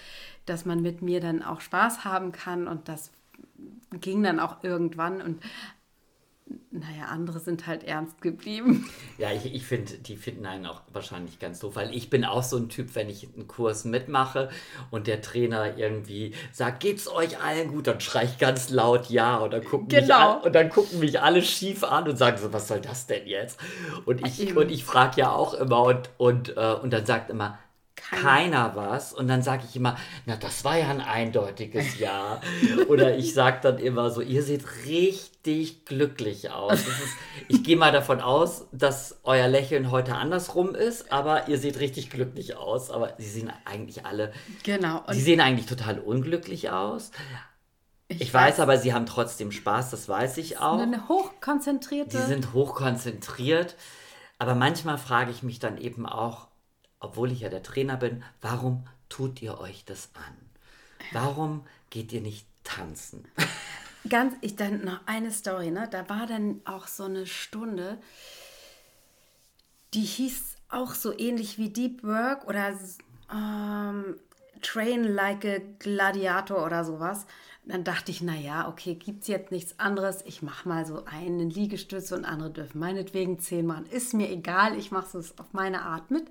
[0.47, 3.11] dass man mit mir dann auch Spaß haben kann und das
[3.93, 5.43] ging dann auch irgendwann und
[6.71, 8.89] naja, andere sind halt ernst geblieben.
[9.19, 12.43] Ja, ich, ich finde, die finden einen auch wahrscheinlich ganz doof, weil ich bin auch
[12.43, 14.49] so ein Typ, wenn ich einen Kurs mitmache
[14.91, 19.39] und der Trainer irgendwie sagt, geht's euch allen gut, dann schrei ich ganz laut ja
[19.39, 20.05] und dann gucken, genau.
[20.05, 23.07] mich, an, und dann gucken mich alle schief an und sagen so, was soll das
[23.07, 23.61] denn jetzt?
[24.07, 27.59] Und ich, und ich frage ja auch immer und, und, äh, und dann sagt immer,
[28.11, 29.13] keiner, keiner was.
[29.13, 29.97] Und dann sage ich immer,
[30.27, 32.41] na, das war ja ein eindeutiges Ja.
[32.89, 36.81] Oder ich sage dann immer so, ihr seht richtig glücklich aus.
[36.81, 37.17] Ist,
[37.49, 42.11] ich gehe mal davon aus, dass euer Lächeln heute andersrum ist, aber ihr seht richtig
[42.11, 42.91] glücklich aus.
[42.91, 44.33] Aber sie sehen eigentlich alle.
[44.63, 45.03] Genau.
[45.11, 47.11] sie sehen eigentlich total unglücklich aus.
[48.09, 50.81] Ich, ich weiß, weiß, aber sie haben trotzdem Spaß, das weiß ich auch.
[50.81, 52.19] Eine hochkonzentrierte.
[52.19, 53.77] Sie sind hochkonzentriert.
[54.41, 56.49] Aber manchmal frage ich mich dann eben auch,
[57.01, 60.37] obwohl ich ja der Trainer bin, warum tut ihr euch das an?
[61.13, 63.25] Warum geht ihr nicht tanzen?
[64.09, 65.89] Ganz, ich dann noch eine Story, ne?
[65.91, 67.99] Da war dann auch so eine Stunde,
[69.93, 72.79] die hieß auch so ähnlich wie Deep Work oder
[73.33, 74.17] ähm,
[74.63, 77.27] Train Like a Gladiator oder sowas.
[77.71, 80.23] Dann dachte ich, naja, okay, gibt es jetzt nichts anderes.
[80.27, 83.87] Ich mache mal so einen Liegestütze und andere dürfen meinetwegen zehn machen.
[83.87, 86.27] Ist mir egal, ich mache es auf meine Art mit.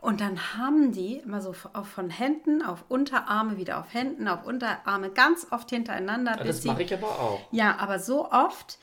[0.00, 5.10] Und dann haben die immer so von Händen auf Unterarme, wieder auf Händen, auf Unterarme,
[5.10, 6.38] ganz oft hintereinander.
[6.38, 7.40] Ja, das mache ich aber auch.
[7.50, 8.78] Ja, aber so oft,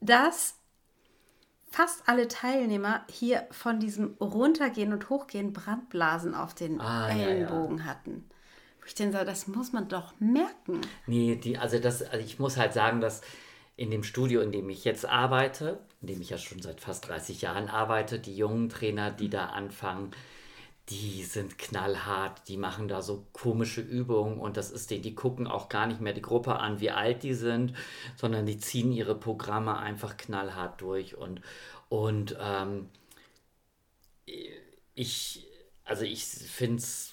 [0.00, 0.54] dass
[1.70, 7.84] fast alle Teilnehmer hier von diesem Runtergehen und Hochgehen Brandblasen auf den ah, Ellenbogen ja,
[7.84, 7.90] ja.
[7.90, 8.30] hatten.
[8.88, 10.80] Ich denke, das muss man doch merken.
[11.06, 13.20] Nee, die, also das, also ich muss halt sagen, dass
[13.76, 17.06] in dem Studio, in dem ich jetzt arbeite, in dem ich ja schon seit fast
[17.06, 20.12] 30 Jahren arbeite, die jungen Trainer, die da anfangen,
[20.88, 25.46] die sind knallhart, die machen da so komische Übungen und das ist die, die gucken
[25.46, 27.74] auch gar nicht mehr die Gruppe an, wie alt die sind,
[28.16, 31.42] sondern die ziehen ihre Programme einfach knallhart durch und,
[31.90, 32.88] und ähm,
[34.94, 35.46] ich,
[35.84, 37.07] also ich finde es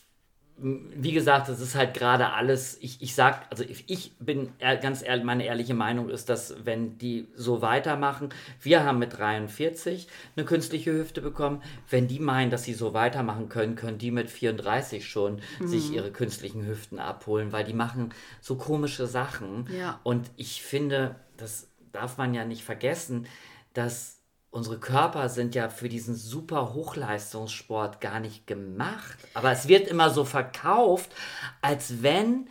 [0.58, 5.26] wie gesagt, das ist halt gerade alles, ich, ich sag, also ich bin ganz ehrlich,
[5.26, 8.30] meine ehrliche Meinung ist, dass wenn die so weitermachen,
[8.62, 13.50] wir haben mit 43 eine künstliche Hüfte bekommen, wenn die meinen, dass sie so weitermachen
[13.50, 15.68] können, können die mit 34 schon mhm.
[15.68, 19.68] sich ihre künstlichen Hüften abholen, weil die machen so komische Sachen.
[19.78, 20.00] Ja.
[20.04, 23.28] Und ich finde, das darf man ja nicht vergessen,
[23.74, 24.14] dass
[24.56, 29.18] unsere Körper sind ja für diesen super Hochleistungssport gar nicht gemacht.
[29.34, 31.13] Aber es wird immer so verkauft,
[31.62, 32.48] als wenn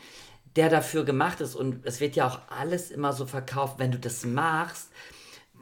[0.55, 1.55] der dafür gemacht ist.
[1.55, 4.93] Und es wird ja auch alles immer so verkauft, wenn du das machst,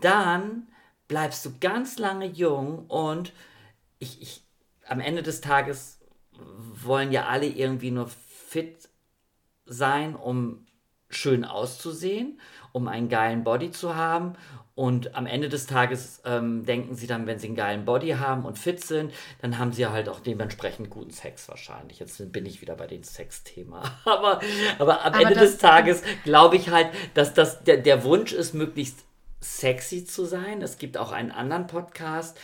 [0.00, 0.66] dann
[1.06, 3.32] bleibst du ganz lange jung und
[4.00, 4.42] ich, ich,
[4.88, 6.00] am Ende des Tages
[6.32, 8.88] wollen ja alle irgendwie nur fit
[9.64, 10.66] sein, um
[11.08, 12.40] schön auszusehen,
[12.72, 14.34] um einen geilen Body zu haben
[14.74, 18.46] und am Ende des Tages ähm, denken sie dann, wenn sie einen geilen Body haben
[18.46, 21.98] und fit sind, dann haben sie halt auch dementsprechend guten Sex wahrscheinlich.
[21.98, 23.82] Jetzt bin ich wieder bei dem Sex-Thema.
[24.04, 24.40] aber,
[24.78, 28.54] aber am aber Ende des Tages glaube ich halt, dass das der, der Wunsch ist,
[28.54, 29.04] möglichst
[29.40, 30.62] sexy zu sein.
[30.62, 32.40] Es gibt auch einen anderen Podcast,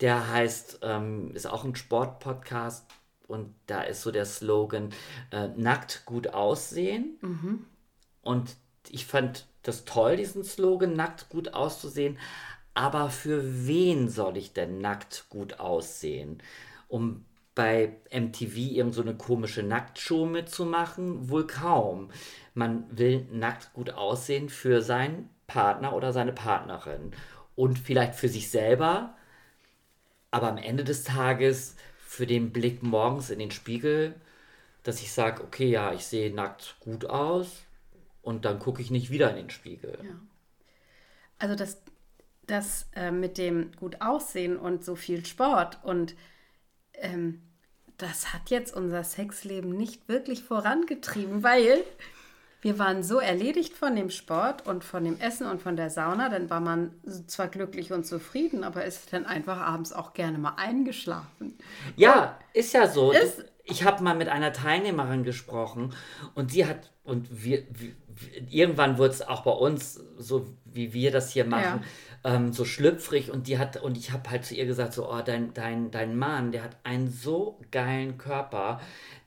[0.00, 2.86] der heißt, ähm, ist auch ein Sport-Podcast
[3.26, 4.90] und da ist so der Slogan,
[5.32, 7.18] äh, nackt gut aussehen.
[7.22, 7.66] Mhm.
[8.22, 8.56] Und
[8.88, 12.18] ich fand das toll, diesen Slogan, nackt gut auszusehen.
[12.74, 16.42] Aber für wen soll ich denn nackt gut aussehen?
[16.88, 17.24] Um
[17.54, 21.30] bei MTV irgend so eine komische Nacktshow mitzumachen?
[21.30, 22.10] Wohl kaum.
[22.54, 27.12] Man will nackt gut aussehen für seinen Partner oder seine Partnerin.
[27.54, 29.14] Und vielleicht für sich selber,
[30.30, 31.76] aber am Ende des Tages
[32.06, 34.14] für den Blick morgens in den Spiegel,
[34.82, 37.65] dass ich sage, okay, ja, ich sehe nackt gut aus,
[38.26, 39.96] und dann gucke ich nicht wieder in den Spiegel.
[40.02, 40.10] Ja.
[41.38, 41.80] Also das,
[42.46, 46.16] das äh, mit dem gut aussehen und so viel Sport und
[46.94, 47.40] ähm,
[47.98, 51.84] das hat jetzt unser Sexleben nicht wirklich vorangetrieben, weil
[52.62, 56.28] wir waren so erledigt von dem Sport und von dem Essen und von der Sauna,
[56.28, 56.90] dann war man
[57.28, 61.56] zwar glücklich und zufrieden, aber ist dann einfach abends auch gerne mal eingeschlafen.
[61.94, 63.12] Ja, und ist ja so.
[63.12, 65.94] Ist, ich habe mal mit einer Teilnehmerin gesprochen
[66.34, 67.92] und sie hat, und wir, wir
[68.50, 71.82] irgendwann wurde es auch bei uns, so wie wir das hier machen,
[72.24, 72.34] ja.
[72.34, 75.20] ähm, so schlüpfrig und die hat, und ich habe halt zu ihr gesagt, so, oh,
[75.24, 78.80] dein, dein, dein Mann, der hat einen so geilen Körper,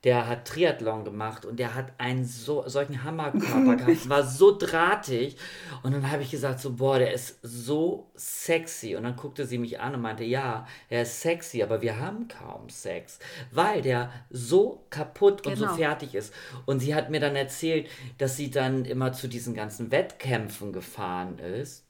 [0.05, 5.35] der hat Triathlon gemacht und der hat einen so, solchen Hammerkörper gehabt, war so drahtig.
[5.83, 8.95] Und dann habe ich gesagt, so, boah, der ist so sexy.
[8.95, 12.29] Und dann guckte sie mich an und meinte, ja, er ist sexy, aber wir haben
[12.29, 13.19] kaum Sex,
[13.51, 15.53] weil der so kaputt genau.
[15.53, 15.75] und so genau.
[15.75, 16.33] fertig ist.
[16.65, 20.73] Und sie hat mir dann erzählt, erzählt, dass sie dann immer zu diesen ganzen Wettkämpfen
[20.73, 21.85] gefahren ist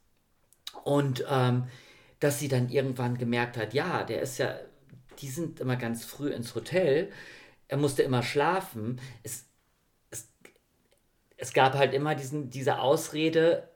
[0.83, 1.67] und ähm,
[2.19, 4.55] dass sie dann irgendwann gemerkt hat, ja, der ist ja,
[5.19, 7.11] die sind immer ganz früh ins Hotel,
[7.67, 8.99] er musste immer schlafen.
[9.23, 9.45] Es,
[10.11, 10.29] es,
[11.37, 13.69] es gab halt immer diesen, diese Ausrede,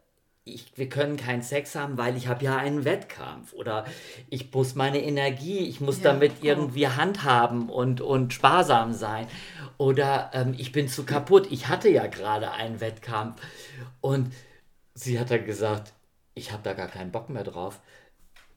[0.45, 3.85] ich, wir können keinen Sex haben, weil ich habe ja einen Wettkampf oder
[4.29, 6.45] ich muss meine Energie, ich muss ja, damit oh.
[6.45, 9.27] irgendwie handhaben und, und sparsam sein
[9.77, 13.41] oder ähm, ich bin zu kaputt, ich hatte ja gerade einen Wettkampf
[14.01, 14.33] und
[14.93, 15.93] sie hat dann gesagt,
[16.35, 17.79] ich habe da gar keinen Bock mehr drauf.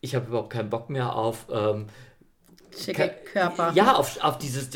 [0.01, 1.87] Ich habe überhaupt keinen Bock mehr auf ähm,
[2.77, 3.73] schicke Körper.
[3.75, 4.71] Ja, auf, auf dieses,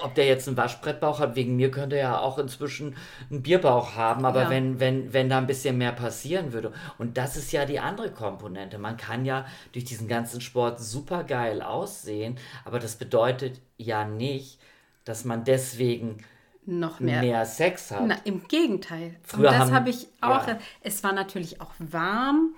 [0.00, 2.96] ob der jetzt einen Waschbrettbauch hat, wegen mir könnte er ja auch inzwischen
[3.30, 4.50] einen Bierbauch haben, aber ja.
[4.50, 6.72] wenn, wenn, wenn da ein bisschen mehr passieren würde.
[6.98, 8.78] Und das ist ja die andere Komponente.
[8.78, 14.60] Man kann ja durch diesen ganzen Sport super geil aussehen, aber das bedeutet ja nicht,
[15.04, 16.18] dass man deswegen
[16.66, 18.02] noch mehr, mehr Sex hat.
[18.06, 19.16] Na, Im Gegenteil.
[19.22, 20.46] Früher Und das habe ich auch.
[20.46, 20.58] Ja.
[20.80, 22.54] Es war natürlich auch warm,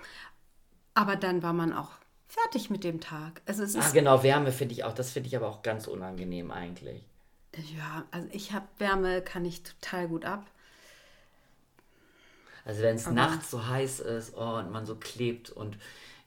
[0.95, 1.98] aber dann war man auch
[2.29, 3.41] fertig mit dem Tag.
[3.45, 6.51] Also es ah, genau, Wärme finde ich auch, das finde ich aber auch ganz unangenehm
[6.51, 7.03] eigentlich.
[7.75, 10.45] Ja, also ich habe Wärme, kann ich total gut ab.
[12.63, 15.77] Also wenn es nachts so heiß ist oh, und man so klebt und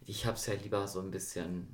[0.04, 1.72] ich habe es ja lieber so ein bisschen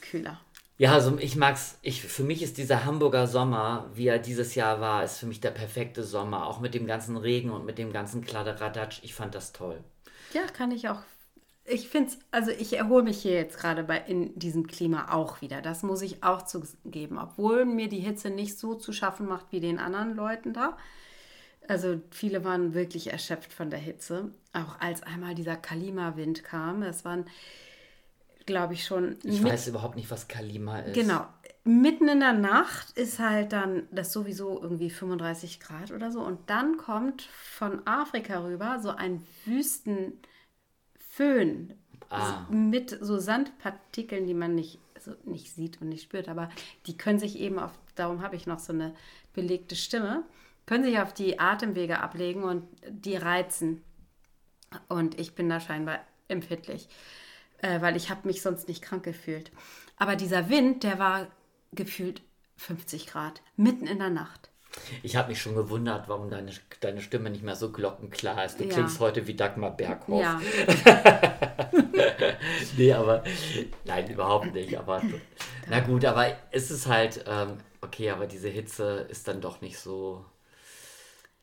[0.00, 0.40] kühler.
[0.76, 4.80] Ja, also ich mag's, ich, für mich ist dieser Hamburger Sommer, wie er dieses Jahr
[4.80, 6.46] war, ist für mich der perfekte Sommer.
[6.46, 9.00] Auch mit dem ganzen Regen und mit dem ganzen Kladderadatsch.
[9.02, 9.82] Ich fand das toll.
[10.32, 11.00] Ja, kann ich auch
[11.68, 15.40] ich finde es, also ich erhole mich hier jetzt gerade bei in diesem Klima auch
[15.40, 15.60] wieder.
[15.62, 19.60] Das muss ich auch zugeben, obwohl mir die Hitze nicht so zu schaffen macht wie
[19.60, 20.76] den anderen Leuten da.
[21.68, 24.30] Also viele waren wirklich erschöpft von der Hitze.
[24.54, 27.26] Auch als einmal dieser Kalima-Wind kam, das waren,
[28.46, 29.18] glaube ich, schon.
[29.22, 30.94] Ich weiß überhaupt nicht, was Kalima ist.
[30.94, 31.26] Genau.
[31.64, 36.20] Mitten in der Nacht ist halt dann das sowieso irgendwie 35 Grad oder so.
[36.22, 40.14] Und dann kommt von Afrika rüber so ein Wüsten.
[41.18, 41.74] Föhn
[42.10, 42.46] ah.
[42.48, 46.48] mit so Sandpartikeln, die man nicht, also nicht sieht und nicht spürt, aber
[46.86, 48.94] die können sich eben auf, darum habe ich noch so eine
[49.34, 50.22] belegte Stimme,
[50.64, 53.82] können sich auf die Atemwege ablegen und die reizen.
[54.88, 56.88] Und ich bin da scheinbar empfindlich,
[57.62, 59.50] äh, weil ich habe mich sonst nicht krank gefühlt.
[59.96, 61.26] Aber dieser Wind, der war
[61.72, 62.22] gefühlt
[62.58, 64.50] 50 Grad, mitten in der Nacht.
[65.02, 68.58] Ich habe mich schon gewundert, warum deine, deine Stimme nicht mehr so glockenklar ist.
[68.58, 68.70] Du ja.
[68.70, 70.20] klingst heute wie Dagmar Berghoff.
[70.20, 70.40] Ja.
[72.76, 73.24] nee, aber
[73.84, 74.76] nein, überhaupt nicht.
[74.78, 75.02] Aber
[75.68, 79.78] na gut, aber es ist halt, ähm, okay, aber diese Hitze ist dann doch nicht
[79.78, 80.24] so,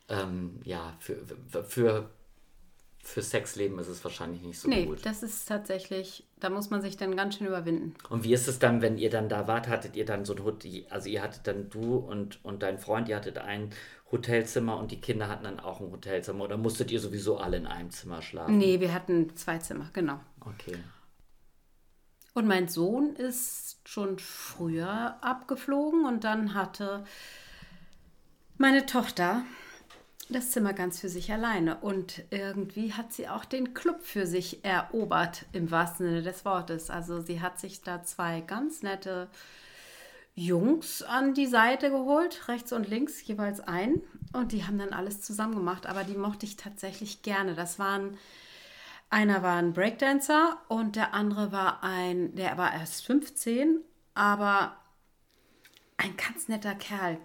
[0.10, 1.18] ähm, ja, für,
[1.64, 2.10] für
[3.06, 4.98] für Sexleben ist es wahrscheinlich nicht so nee, gut.
[4.98, 7.94] Nee, das ist tatsächlich, da muss man sich dann ganz schön überwinden.
[8.10, 10.44] Und wie ist es dann, wenn ihr dann da wart, hattet ihr dann so ein
[10.44, 13.70] Hotel, also ihr hattet dann du und, und dein Freund, ihr hattet ein
[14.12, 17.68] Hotelzimmer und die Kinder hatten dann auch ein Hotelzimmer oder musstet ihr sowieso alle in
[17.68, 18.58] einem Zimmer schlafen?
[18.58, 20.20] Nee, wir hatten zwei Zimmer, genau.
[20.42, 20.76] Okay.
[22.34, 27.06] Und mein Sohn ist schon früher abgeflogen und dann hatte
[28.58, 29.44] meine Tochter
[30.30, 31.78] das Zimmer ganz für sich alleine.
[31.78, 36.90] Und irgendwie hat sie auch den Club für sich erobert, im wahrsten Sinne des Wortes.
[36.90, 39.30] Also sie hat sich da zwei ganz nette
[40.34, 44.02] Jungs an die Seite geholt, rechts und links jeweils ein.
[44.34, 45.86] Und die haben dann alles zusammen gemacht.
[45.86, 47.54] Aber die mochte ich tatsächlich gerne.
[47.54, 48.18] Das waren,
[49.10, 53.80] einer war ein Breakdancer und der andere war ein, der war erst 15,
[54.16, 54.76] aber
[55.98, 57.18] ein ganz netter Kerl.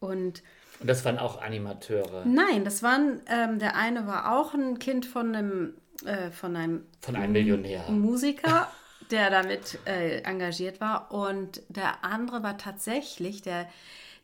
[0.00, 0.42] Und
[0.80, 2.24] und das waren auch Animateure?
[2.24, 6.86] Nein, das waren, ähm, der eine war auch ein Kind von einem, äh, von einem,
[7.00, 7.88] von einem Millionär.
[7.90, 8.70] Musiker,
[9.10, 11.12] der damit äh, engagiert war.
[11.12, 13.68] Und der andere war tatsächlich der,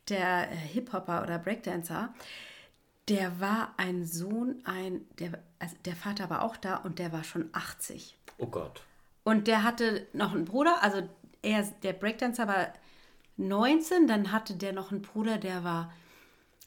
[0.09, 2.13] der äh, Hip-Hopper oder Breakdancer.
[3.09, 7.23] Der war ein Sohn, ein, der, also der Vater war auch da und der war
[7.23, 8.17] schon 80.
[8.37, 8.81] Oh Gott.
[9.23, 11.01] Und der hatte noch einen Bruder, also
[11.41, 12.73] er, der Breakdancer war
[13.37, 15.91] 19, dann hatte der noch einen Bruder, der war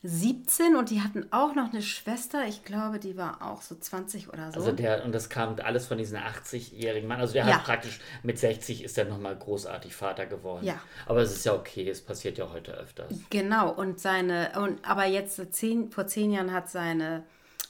[0.02, 4.28] 17 und die hatten auch noch eine Schwester, ich glaube, die war auch so 20
[4.28, 4.61] oder so.
[4.61, 7.20] Also der, und das kam alles von diesem 80-jährigen Mann.
[7.20, 7.56] Also der ja.
[7.56, 10.64] hat praktisch mit 60 ist er nochmal großartig Vater geworden.
[10.64, 10.80] Ja.
[11.06, 13.12] Aber es ist ja okay, es passiert ja heute öfters.
[13.30, 17.24] Genau, und seine, und aber jetzt zehn, vor zehn Jahren hat seine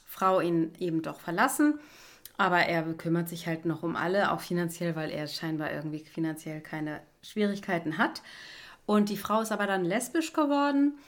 [0.05, 1.79] Frau ihn eben doch verlassen.
[2.37, 6.61] Aber er kümmert sich halt noch um alle, auch finanziell, weil er scheinbar irgendwie finanziell
[6.61, 8.21] keine Schwierigkeiten hat.
[8.85, 10.99] Und die Frau ist aber dann lesbisch geworden.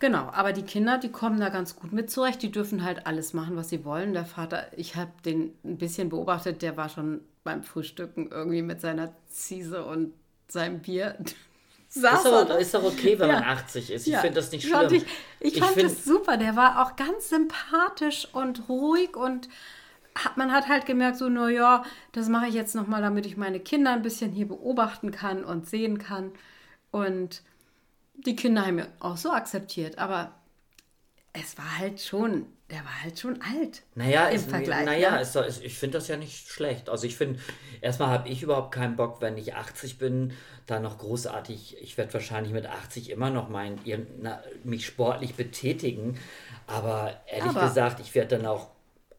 [0.00, 2.40] Genau, aber die Kinder, die kommen da ganz gut mit zurecht.
[2.42, 4.12] Die dürfen halt alles machen, was sie wollen.
[4.12, 8.80] Der Vater, ich habe den ein bisschen beobachtet, der war schon beim Frühstücken irgendwie mit
[8.80, 10.12] seiner Ziese und
[10.46, 11.16] seinem Bier
[11.88, 12.54] saß ist, er doch, da.
[12.56, 13.40] ist doch okay, wenn Ja.
[13.40, 14.06] man 80 ist.
[14.06, 14.88] Ich Ja, finde das nicht schlimm.
[14.92, 16.36] Ich, ich fand find- das super.
[16.36, 19.48] Der war auch ganz sympathisch und ruhig und
[20.14, 21.82] hat, man hat halt gemerkt, so, na ja,
[22.12, 25.68] das mache ich jetzt nochmal, damit ich meine Kinder ein bisschen hier beobachten kann und
[25.68, 26.32] sehen kann.
[26.90, 27.42] Und
[28.24, 29.98] die Kinder haben ihn auch so akzeptiert.
[29.98, 30.32] Aber
[31.32, 33.82] es war halt schon, der war halt schon alt.
[33.94, 34.84] Naja, im ist, Vergleich.
[34.86, 35.20] naja ne?
[35.22, 36.88] ist, ist, ich finde das ja nicht schlecht.
[36.88, 37.38] Also ich finde,
[37.80, 40.32] erstmal habe ich überhaupt keinen Bock, wenn ich 80 bin,
[40.66, 46.18] da noch großartig, ich werde wahrscheinlich mit 80 immer noch mein, irgendeiner- mich sportlich betätigen.
[46.66, 48.68] Aber ehrlich Aber- gesagt, ich werde dann auch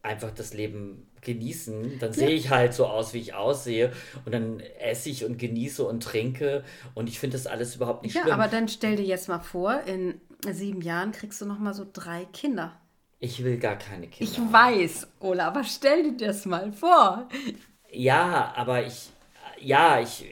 [0.02, 1.98] einfach das Leben genießen.
[1.98, 3.92] Dann sehe ich halt so aus, wie ich aussehe.
[4.24, 6.64] Und dann esse ich und genieße und trinke.
[6.94, 8.34] Und ich finde das alles überhaupt nicht Ja, schlimm.
[8.34, 12.24] aber dann stell dir jetzt mal vor, in sieben Jahren kriegst du nochmal so drei
[12.32, 12.72] Kinder.
[13.18, 14.32] ich will gar keine Kinder.
[14.32, 17.28] Ich weiß, Ola, aber stell dir das mal vor.
[17.92, 19.10] Ja, aber ich,
[19.60, 20.24] ja, ich,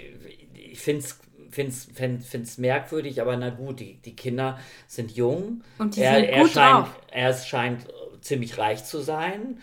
[0.54, 1.18] ich finde es
[1.50, 5.62] find's, find, find's merkwürdig, aber na gut, die, die Kinder sind jung.
[5.78, 7.00] Und die er, sind er gut scheint, drauf.
[7.10, 7.86] Er scheint
[8.20, 9.60] ziemlich reich zu sein.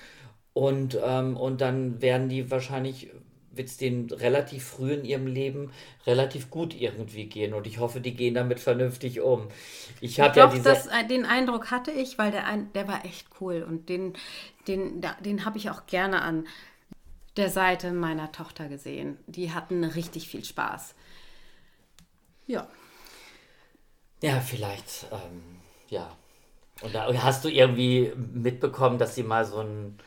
[0.55, 3.09] Und, ähm, und dann werden die wahrscheinlich,
[3.51, 5.73] wird es denen relativ früh in ihrem Leben
[6.07, 7.53] relativ gut irgendwie gehen.
[7.53, 9.49] Und ich hoffe, die gehen damit vernünftig um.
[9.99, 10.63] Ich habe ja diese.
[10.63, 14.13] das, äh, den Eindruck hatte ich, weil der, ein, der war echt cool und den,
[14.65, 16.47] den, den habe ich auch gerne an
[17.35, 19.17] der Seite meiner Tochter gesehen.
[19.27, 20.95] Die hatten richtig viel Spaß.
[22.47, 22.65] Ja.
[24.23, 26.15] Ja, vielleicht, ähm, ja.
[26.81, 29.99] Und da hast du irgendwie mitbekommen, dass sie mal so einen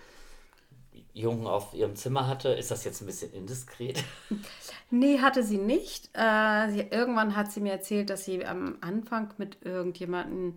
[1.19, 2.51] Jungen auf ihrem Zimmer hatte?
[2.51, 4.03] Ist das jetzt ein bisschen indiskret?
[4.91, 6.09] Nee, hatte sie nicht.
[6.15, 10.55] Äh, sie, irgendwann hat sie mir erzählt, dass sie am Anfang mit irgendjemandem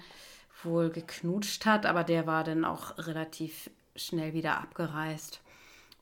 [0.63, 5.41] wohl geknutscht hat, aber der war dann auch relativ schnell wieder abgereist.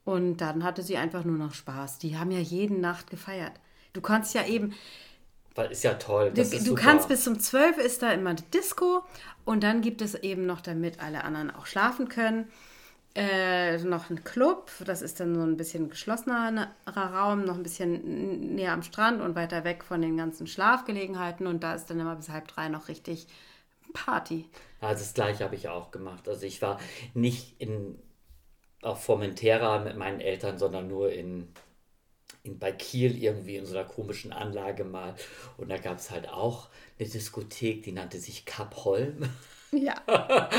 [0.05, 1.99] Und dann hatte sie einfach nur noch Spaß.
[1.99, 3.53] Die haben ja jede Nacht gefeiert.
[3.93, 4.74] Du kannst ja eben,
[5.55, 6.32] Weil ist ja toll.
[6.34, 9.03] Du, ist du kannst bis zum 12 ist da immer die Disco
[9.45, 12.47] und dann gibt es eben noch, damit alle anderen auch schlafen können,
[13.16, 14.72] äh, noch einen Club.
[14.86, 19.36] Das ist dann so ein bisschen geschlossener Raum, noch ein bisschen näher am Strand und
[19.36, 22.88] weiter weg von den ganzen Schlafgelegenheiten und da ist dann immer bis halb drei noch
[22.88, 23.28] richtig
[23.93, 24.45] Party.
[24.82, 26.28] Also das gleiche habe ich auch gemacht.
[26.28, 26.80] Also ich war
[27.14, 27.99] nicht in
[28.82, 31.49] auf Formentera mit meinen Eltern, sondern nur in,
[32.43, 35.16] in bei Kiel irgendwie in so einer komischen Anlage mal.
[35.57, 39.24] Und da gab es halt auch eine Diskothek, die nannte sich Kap Holm.
[39.72, 39.95] Ja.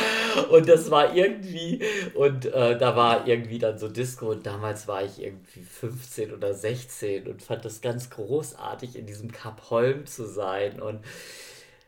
[0.50, 1.82] Und das war irgendwie,
[2.14, 6.54] und äh, da war irgendwie dann so Disco und damals war ich irgendwie 15 oder
[6.54, 11.04] 16 und fand das ganz großartig, in diesem Kap Holm zu sein und,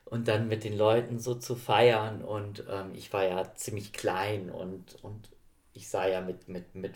[0.06, 2.22] und dann mit den Leuten so zu feiern.
[2.22, 5.28] Und ähm, ich war ja ziemlich klein und, und
[5.74, 6.94] ich sah ja mit, mit, mit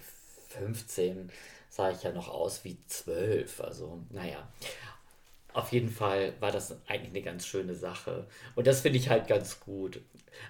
[0.49, 1.31] 15
[1.68, 3.61] sah ich ja noch aus wie 12.
[3.61, 4.49] Also, naja.
[5.53, 8.27] Auf jeden Fall war das eigentlich eine ganz schöne Sache.
[8.55, 10.01] Und das finde ich halt ganz gut.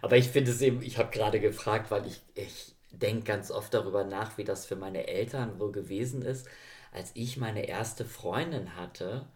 [0.03, 3.73] Aber ich finde es eben, ich habe gerade gefragt, weil ich, ich denke ganz oft
[3.75, 6.49] darüber nach, wie das für meine Eltern wohl gewesen ist,
[6.93, 9.27] als ich meine erste Freundin hatte.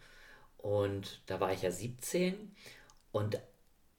[0.59, 2.55] Und da war ich ja 17
[3.13, 3.41] und,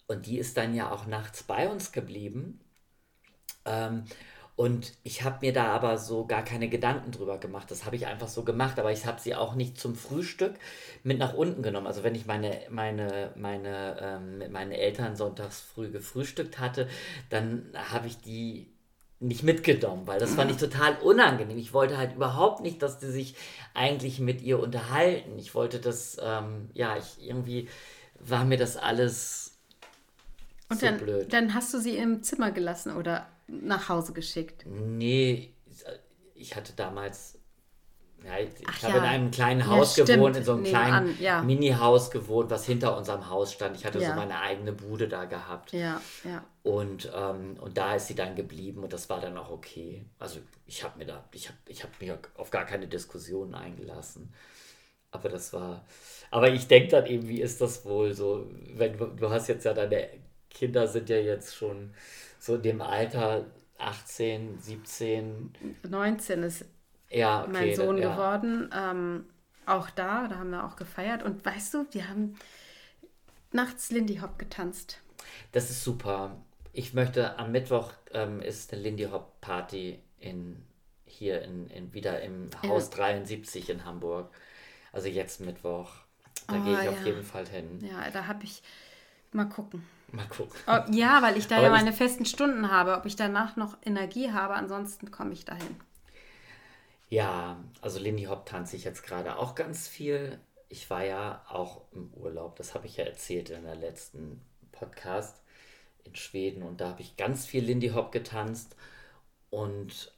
[0.07, 2.59] und die ist dann ja auch nachts bei uns geblieben.
[3.65, 4.05] Ähm,
[4.61, 7.71] und ich habe mir da aber so gar keine Gedanken drüber gemacht.
[7.71, 10.53] Das habe ich einfach so gemacht, aber ich habe sie auch nicht zum Frühstück
[11.01, 11.87] mit nach unten genommen.
[11.87, 16.87] Also wenn ich meine, meine, meine, ähm, mit meinen Eltern sonntags früh gefrühstückt hatte,
[17.31, 18.67] dann habe ich die
[19.19, 21.57] nicht mitgenommen, weil das fand ich total unangenehm.
[21.57, 23.33] Ich wollte halt überhaupt nicht, dass die sich
[23.73, 25.39] eigentlich mit ihr unterhalten.
[25.39, 27.67] Ich wollte das, ähm, ja, ich irgendwie
[28.19, 29.57] war mir das alles
[30.69, 31.33] Und so dann, blöd.
[31.33, 34.65] dann hast du sie im Zimmer gelassen oder nach Hause geschickt.
[34.65, 35.53] Nee,
[36.35, 37.37] ich hatte damals,
[38.23, 38.99] ja, ich Ach habe ja.
[38.99, 41.41] in einem kleinen Ja, Haus stimmt, gewohnt, in so einem nebenan, kleinen ja.
[41.41, 43.75] Mini-Haus gewohnt, was hinter unserem Haus stand.
[43.75, 44.09] Ich hatte Ja.
[44.09, 45.73] so meine eigene Bude da gehabt.
[45.73, 46.43] Ja, ja.
[46.63, 50.05] Und, ähm, und da ist sie dann geblieben und das war dann auch okay.
[50.19, 54.33] Also ich habe mir da, ich habe ich hab mich auf gar keine Diskussionen eingelassen.
[55.13, 55.83] Aber das war,
[56.29, 59.65] aber ich denke dann eben, wie ist das wohl so, wenn du, du hast jetzt
[59.65, 60.07] ja deine
[60.53, 61.93] Kinder sind ja jetzt schon
[62.39, 63.45] so in dem Alter
[63.77, 65.53] 18, 17,
[65.89, 66.65] 19 ist
[67.09, 67.51] ja, okay.
[67.51, 68.11] mein Sohn dann, ja.
[68.11, 68.69] geworden.
[68.73, 69.25] Ähm,
[69.65, 71.23] auch da, da haben wir auch gefeiert.
[71.23, 72.35] Und weißt du, wir haben
[73.51, 74.99] nachts Lindy Hop getanzt.
[75.51, 76.37] Das ist super.
[76.73, 80.63] Ich möchte am Mittwoch ähm, ist eine Lindy Hop Party in
[81.05, 84.31] hier in, in wieder im Haus 73 in Hamburg.
[84.93, 85.91] Also jetzt Mittwoch.
[86.47, 86.91] Da Oh, gehe ich ja.
[86.91, 87.79] auf jeden Fall hin.
[87.81, 88.61] Ja, da habe ich
[89.31, 89.83] mal gucken.
[90.11, 90.59] Mal gucken.
[90.67, 93.77] Oh, ja, weil ich da Aber ja meine festen Stunden habe, ob ich danach noch
[93.83, 95.79] Energie habe, ansonsten komme ich dahin.
[97.09, 100.39] Ja, also Lindy Hop tanze ich jetzt gerade auch ganz viel.
[100.69, 104.41] ich war ja auch im Urlaub, das habe ich ja erzählt in der letzten
[104.71, 105.41] Podcast
[106.05, 108.75] in Schweden und da habe ich ganz viel Lindy Hop getanzt
[109.49, 110.13] und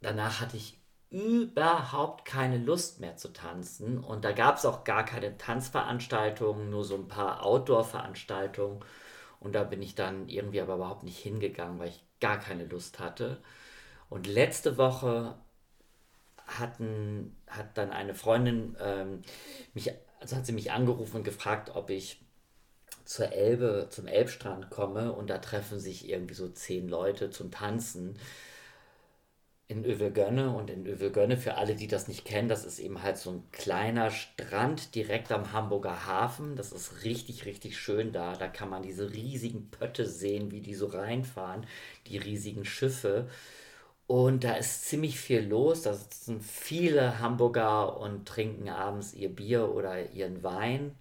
[0.00, 0.77] danach hatte ich
[1.10, 3.98] überhaupt keine Lust mehr zu tanzen.
[3.98, 8.84] Und da gab es auch gar keine Tanzveranstaltungen, nur so ein paar Outdoor-Veranstaltungen.
[9.40, 12.98] Und da bin ich dann irgendwie aber überhaupt nicht hingegangen, weil ich gar keine Lust
[12.98, 13.40] hatte.
[14.10, 15.36] Und letzte Woche
[16.46, 19.22] hatten, hat dann eine Freundin ähm,
[19.74, 22.20] mich, also hat sie mich angerufen und gefragt, ob ich
[23.04, 25.12] zur Elbe, zum Elbstrand komme.
[25.12, 28.18] Und da treffen sich irgendwie so zehn Leute zum Tanzen
[29.68, 33.18] in Övelgönne und in Övelgönne, für alle, die das nicht kennen, das ist eben halt
[33.18, 36.56] so ein kleiner Strand direkt am Hamburger Hafen.
[36.56, 38.34] Das ist richtig, richtig schön da.
[38.34, 41.66] Da kann man diese riesigen Pötte sehen, wie die so reinfahren,
[42.06, 43.28] die riesigen Schiffe.
[44.06, 45.82] Und da ist ziemlich viel los.
[45.82, 50.94] Da sitzen viele Hamburger und trinken abends ihr Bier oder ihren Wein.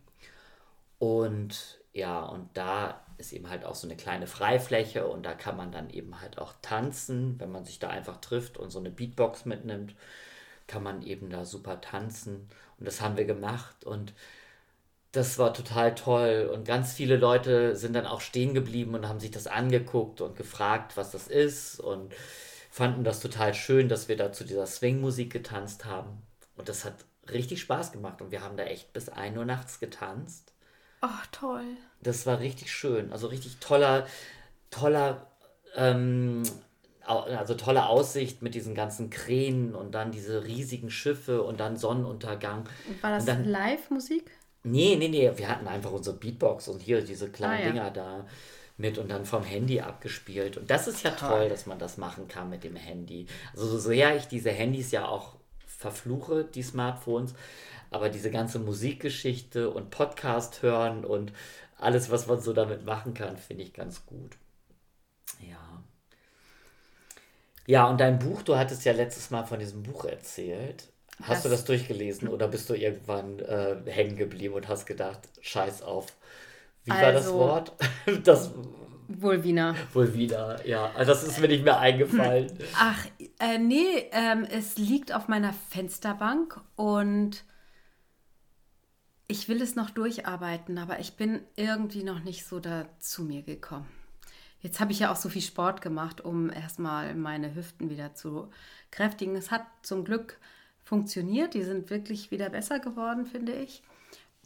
[1.00, 5.58] Und ja, und da ist eben halt auch so eine kleine Freifläche und da kann
[5.58, 8.92] man dann eben halt auch tanzen, wenn man sich da einfach trifft und so eine
[8.92, 9.96] Beatbox mitnimmt,
[10.68, 12.50] kann man eben da super tanzen.
[12.80, 14.14] Und das haben wir gemacht und
[15.12, 16.52] das war total toll.
[16.54, 20.36] Und ganz viele Leute sind dann auch stehen geblieben und haben sich das angeguckt und
[20.36, 21.80] gefragt, was das ist.
[21.80, 22.14] Und
[22.70, 26.22] fanden das total schön, dass wir da zu dieser Swing-Musik getanzt haben.
[26.56, 29.80] Und das hat richtig Spaß gemacht und wir haben da echt bis 1 Uhr nachts
[29.80, 30.54] getanzt.
[31.02, 31.78] Ach, toll.
[32.02, 33.12] Das war richtig schön.
[33.12, 34.08] Also richtig toller,
[34.70, 35.28] toller,
[35.76, 36.44] ähm,
[37.06, 42.68] also tolle Aussicht mit diesen ganzen Kränen und dann diese riesigen Schiffe und dann Sonnenuntergang.
[43.02, 44.32] War das Live-Musik?
[44.64, 45.32] Nee, nee, nee.
[45.36, 47.72] Wir hatten einfach unsere Beatbox und hier diese kleinen ah, ja.
[47.72, 48.26] Dinger da
[48.78, 50.58] mit und dann vom Handy abgespielt.
[50.58, 51.30] Und das ist ja toll.
[51.30, 53.26] toll, dass man das machen kann mit dem Handy.
[53.54, 57.34] Also so sehr ich diese Handys ja auch verfluche, die Smartphones,
[57.92, 61.34] aber diese ganze Musikgeschichte und Podcast hören und
[61.78, 64.38] alles, was man so damit machen kann, finde ich ganz gut.
[65.40, 65.84] Ja.
[67.66, 70.90] Ja, und dein Buch, du hattest ja letztes Mal von diesem Buch erzählt.
[71.22, 75.20] Hast das, du das durchgelesen oder bist du irgendwann äh, hängen geblieben und hast gedacht,
[75.42, 76.14] scheiß auf
[76.88, 77.74] wie also, war das also Wort?
[78.24, 78.52] Das
[79.10, 79.76] Vulvina.
[79.94, 80.92] Vulvina, ja.
[80.96, 82.52] Also das ist mir nicht mehr eingefallen.
[82.78, 83.06] Ach,
[83.40, 87.44] äh, nee, ähm, es liegt auf meiner Fensterbank und
[89.28, 93.44] ich will es noch durcharbeiten, aber ich bin irgendwie noch nicht so da zu mir
[93.44, 93.88] gekommen.
[94.62, 98.50] Jetzt habe ich ja auch so viel Sport gemacht, um erstmal meine Hüften wieder zu
[98.90, 99.36] kräftigen.
[99.36, 100.40] Es hat zum Glück
[100.84, 101.54] funktioniert.
[101.54, 103.84] Die sind wirklich wieder besser geworden, finde ich.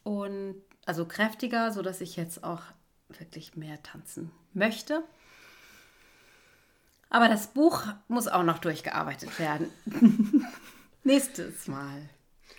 [0.04, 0.56] Und
[0.86, 2.64] also kräftiger, sodass ich jetzt auch
[3.10, 5.04] wirklich mehr tanzen möchte.
[7.10, 9.70] Aber das Buch muss auch noch durchgearbeitet werden.
[11.04, 12.10] Nächstes Mal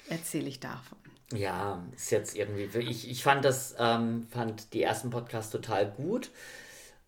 [0.09, 1.02] erzähle ich davon.
[1.35, 2.65] Ja, ist jetzt irgendwie.
[2.79, 6.31] Ich, ich fand das, ähm, fand die ersten Podcasts total gut.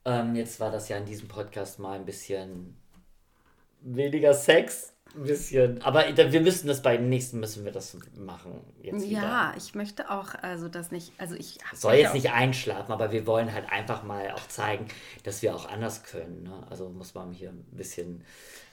[0.05, 2.77] Ähm, jetzt war das ja in diesem Podcast mal ein bisschen
[3.81, 5.83] weniger Sex ein bisschen.
[5.83, 8.61] Aber wir müssen das bei den nächsten müssen wir das machen.
[8.83, 9.55] Jetzt ja, wieder.
[9.57, 13.53] ich möchte auch, also das nicht, also ich soll jetzt nicht einschlafen, aber wir wollen
[13.53, 14.87] halt einfach mal auch zeigen,
[15.23, 16.43] dass wir auch anders können.
[16.45, 16.53] Ne?
[16.71, 18.25] Also muss man hier ein bisschen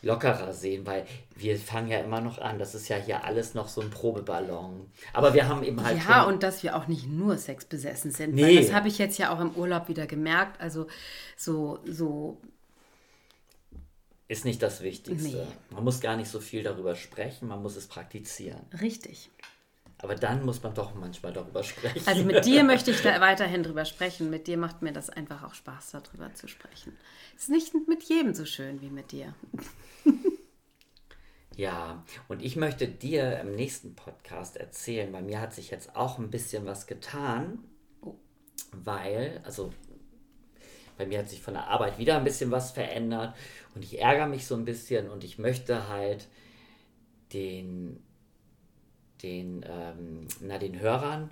[0.01, 1.05] lockerer sehen, weil
[1.35, 2.57] wir fangen ja immer noch an.
[2.57, 4.89] Das ist ja hier alles noch so ein Probeballon.
[5.13, 5.99] Aber wir haben eben halt.
[6.07, 8.33] Ja, und dass wir auch nicht nur sexbesessen sind.
[8.33, 8.57] Nee.
[8.57, 10.59] Das habe ich jetzt ja auch im Urlaub wieder gemerkt.
[10.59, 10.87] Also
[11.37, 12.41] so, so
[14.31, 15.45] ist nicht das Wichtigste.
[15.45, 15.47] Nee.
[15.71, 18.61] Man muss gar nicht so viel darüber sprechen, man muss es praktizieren.
[18.79, 19.29] Richtig.
[19.97, 22.01] Aber dann muss man doch manchmal darüber sprechen.
[22.07, 24.29] Also mit dir möchte ich da weiterhin drüber sprechen.
[24.29, 26.97] Mit dir macht mir das einfach auch Spaß, darüber zu sprechen.
[27.35, 29.35] Es ist nicht mit jedem so schön wie mit dir.
[31.57, 36.17] Ja, und ich möchte dir im nächsten Podcast erzählen, bei mir hat sich jetzt auch
[36.17, 37.59] ein bisschen was getan,
[38.01, 38.15] oh.
[38.71, 39.71] weil, also
[41.01, 43.33] bei mir hat sich von der Arbeit wieder ein bisschen was verändert
[43.73, 46.27] und ich ärgere mich so ein bisschen und ich möchte halt
[47.33, 48.03] den,
[49.23, 51.31] den, ähm, na, den Hörern,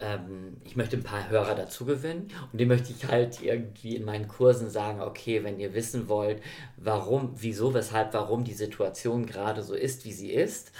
[0.00, 4.04] ähm, ich möchte ein paar Hörer dazu gewinnen und dem möchte ich halt irgendwie in
[4.04, 6.42] meinen Kursen sagen, okay, wenn ihr wissen wollt,
[6.76, 10.72] warum, wieso, weshalb, warum die Situation gerade so ist, wie sie ist,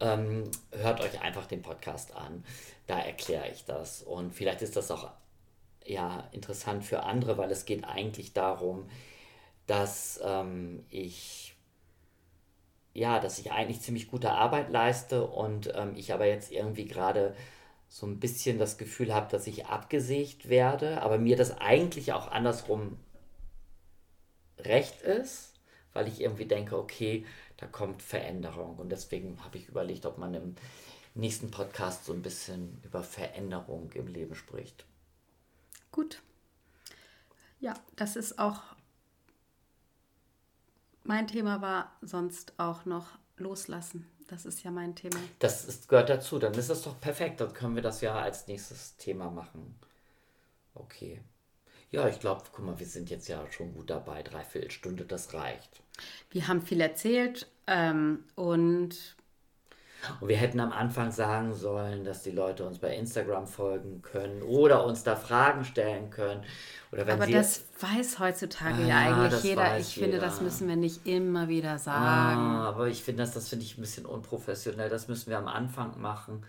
[0.00, 2.44] ähm, hört euch einfach den Podcast an.
[2.86, 4.02] Da erkläre ich das.
[4.02, 5.10] Und vielleicht ist das auch
[5.88, 8.88] ja interessant für andere, weil es geht eigentlich darum,
[9.66, 11.54] dass ähm, ich
[12.94, 17.34] ja, dass ich eigentlich ziemlich gute Arbeit leiste und ähm, ich aber jetzt irgendwie gerade
[17.88, 22.30] so ein bisschen das Gefühl habe, dass ich abgesägt werde, aber mir das eigentlich auch
[22.30, 22.98] andersrum
[24.58, 25.54] recht ist,
[25.92, 27.24] weil ich irgendwie denke, okay,
[27.56, 30.56] da kommt Veränderung und deswegen habe ich überlegt, ob man im
[31.14, 34.84] nächsten Podcast so ein bisschen über Veränderung im Leben spricht.
[35.98, 36.22] Gut.
[37.58, 38.62] Ja, das ist auch
[41.02, 44.06] mein Thema war sonst auch noch loslassen.
[44.28, 45.16] Das ist ja mein Thema.
[45.40, 46.38] Das ist, gehört dazu.
[46.38, 47.40] Dann ist das doch perfekt.
[47.40, 49.74] Dann können wir das ja als nächstes Thema machen.
[50.74, 51.20] Okay.
[51.90, 54.22] Ja, ich glaube, guck mal, wir sind jetzt ja schon gut dabei.
[54.22, 55.82] Dreiviertel Stunde, das reicht.
[56.30, 59.16] Wir haben viel erzählt ähm, und
[60.20, 64.42] und wir hätten am Anfang sagen sollen, dass die Leute uns bei Instagram folgen können
[64.42, 66.42] oder uns da Fragen stellen können.
[66.92, 69.78] Oder wenn Aber sie das weiß heutzutage ah, ja eigentlich jeder.
[69.78, 70.06] Ich jeder.
[70.06, 72.40] finde, das müssen wir nicht immer wieder sagen.
[72.40, 74.88] Ah, aber ich finde das, das finde ich ein bisschen unprofessionell.
[74.88, 76.44] Das müssen wir am Anfang machen.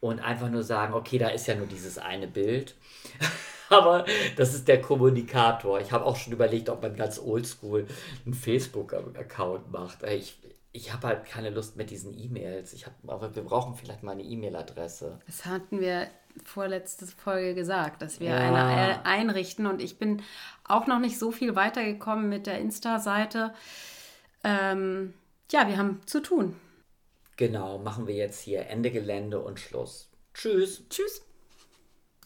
[0.00, 2.74] Und einfach nur sagen, okay, da ist ja nur dieses eine Bild.
[3.68, 4.04] aber
[4.36, 5.80] das ist der Kommunikator.
[5.80, 7.86] Ich habe auch schon überlegt, ob man ganz oldschool
[8.24, 10.02] einen Facebook-Account macht.
[10.04, 10.38] Ich,
[10.76, 12.72] ich habe halt keine Lust mit diesen E-Mails.
[12.72, 15.18] Ich hab, aber wir brauchen vielleicht mal eine E-Mail-Adresse.
[15.26, 16.08] Das hatten wir
[16.44, 18.36] vorletzte Folge gesagt, dass wir ja.
[18.36, 20.22] eine einrichten und ich bin
[20.64, 23.54] auch noch nicht so viel weitergekommen mit der Insta-Seite.
[24.44, 25.14] Ähm,
[25.50, 26.54] ja, wir haben zu tun.
[27.36, 30.10] Genau, machen wir jetzt hier Ende Gelände und Schluss.
[30.34, 30.82] Tschüss.
[30.90, 31.25] Tschüss.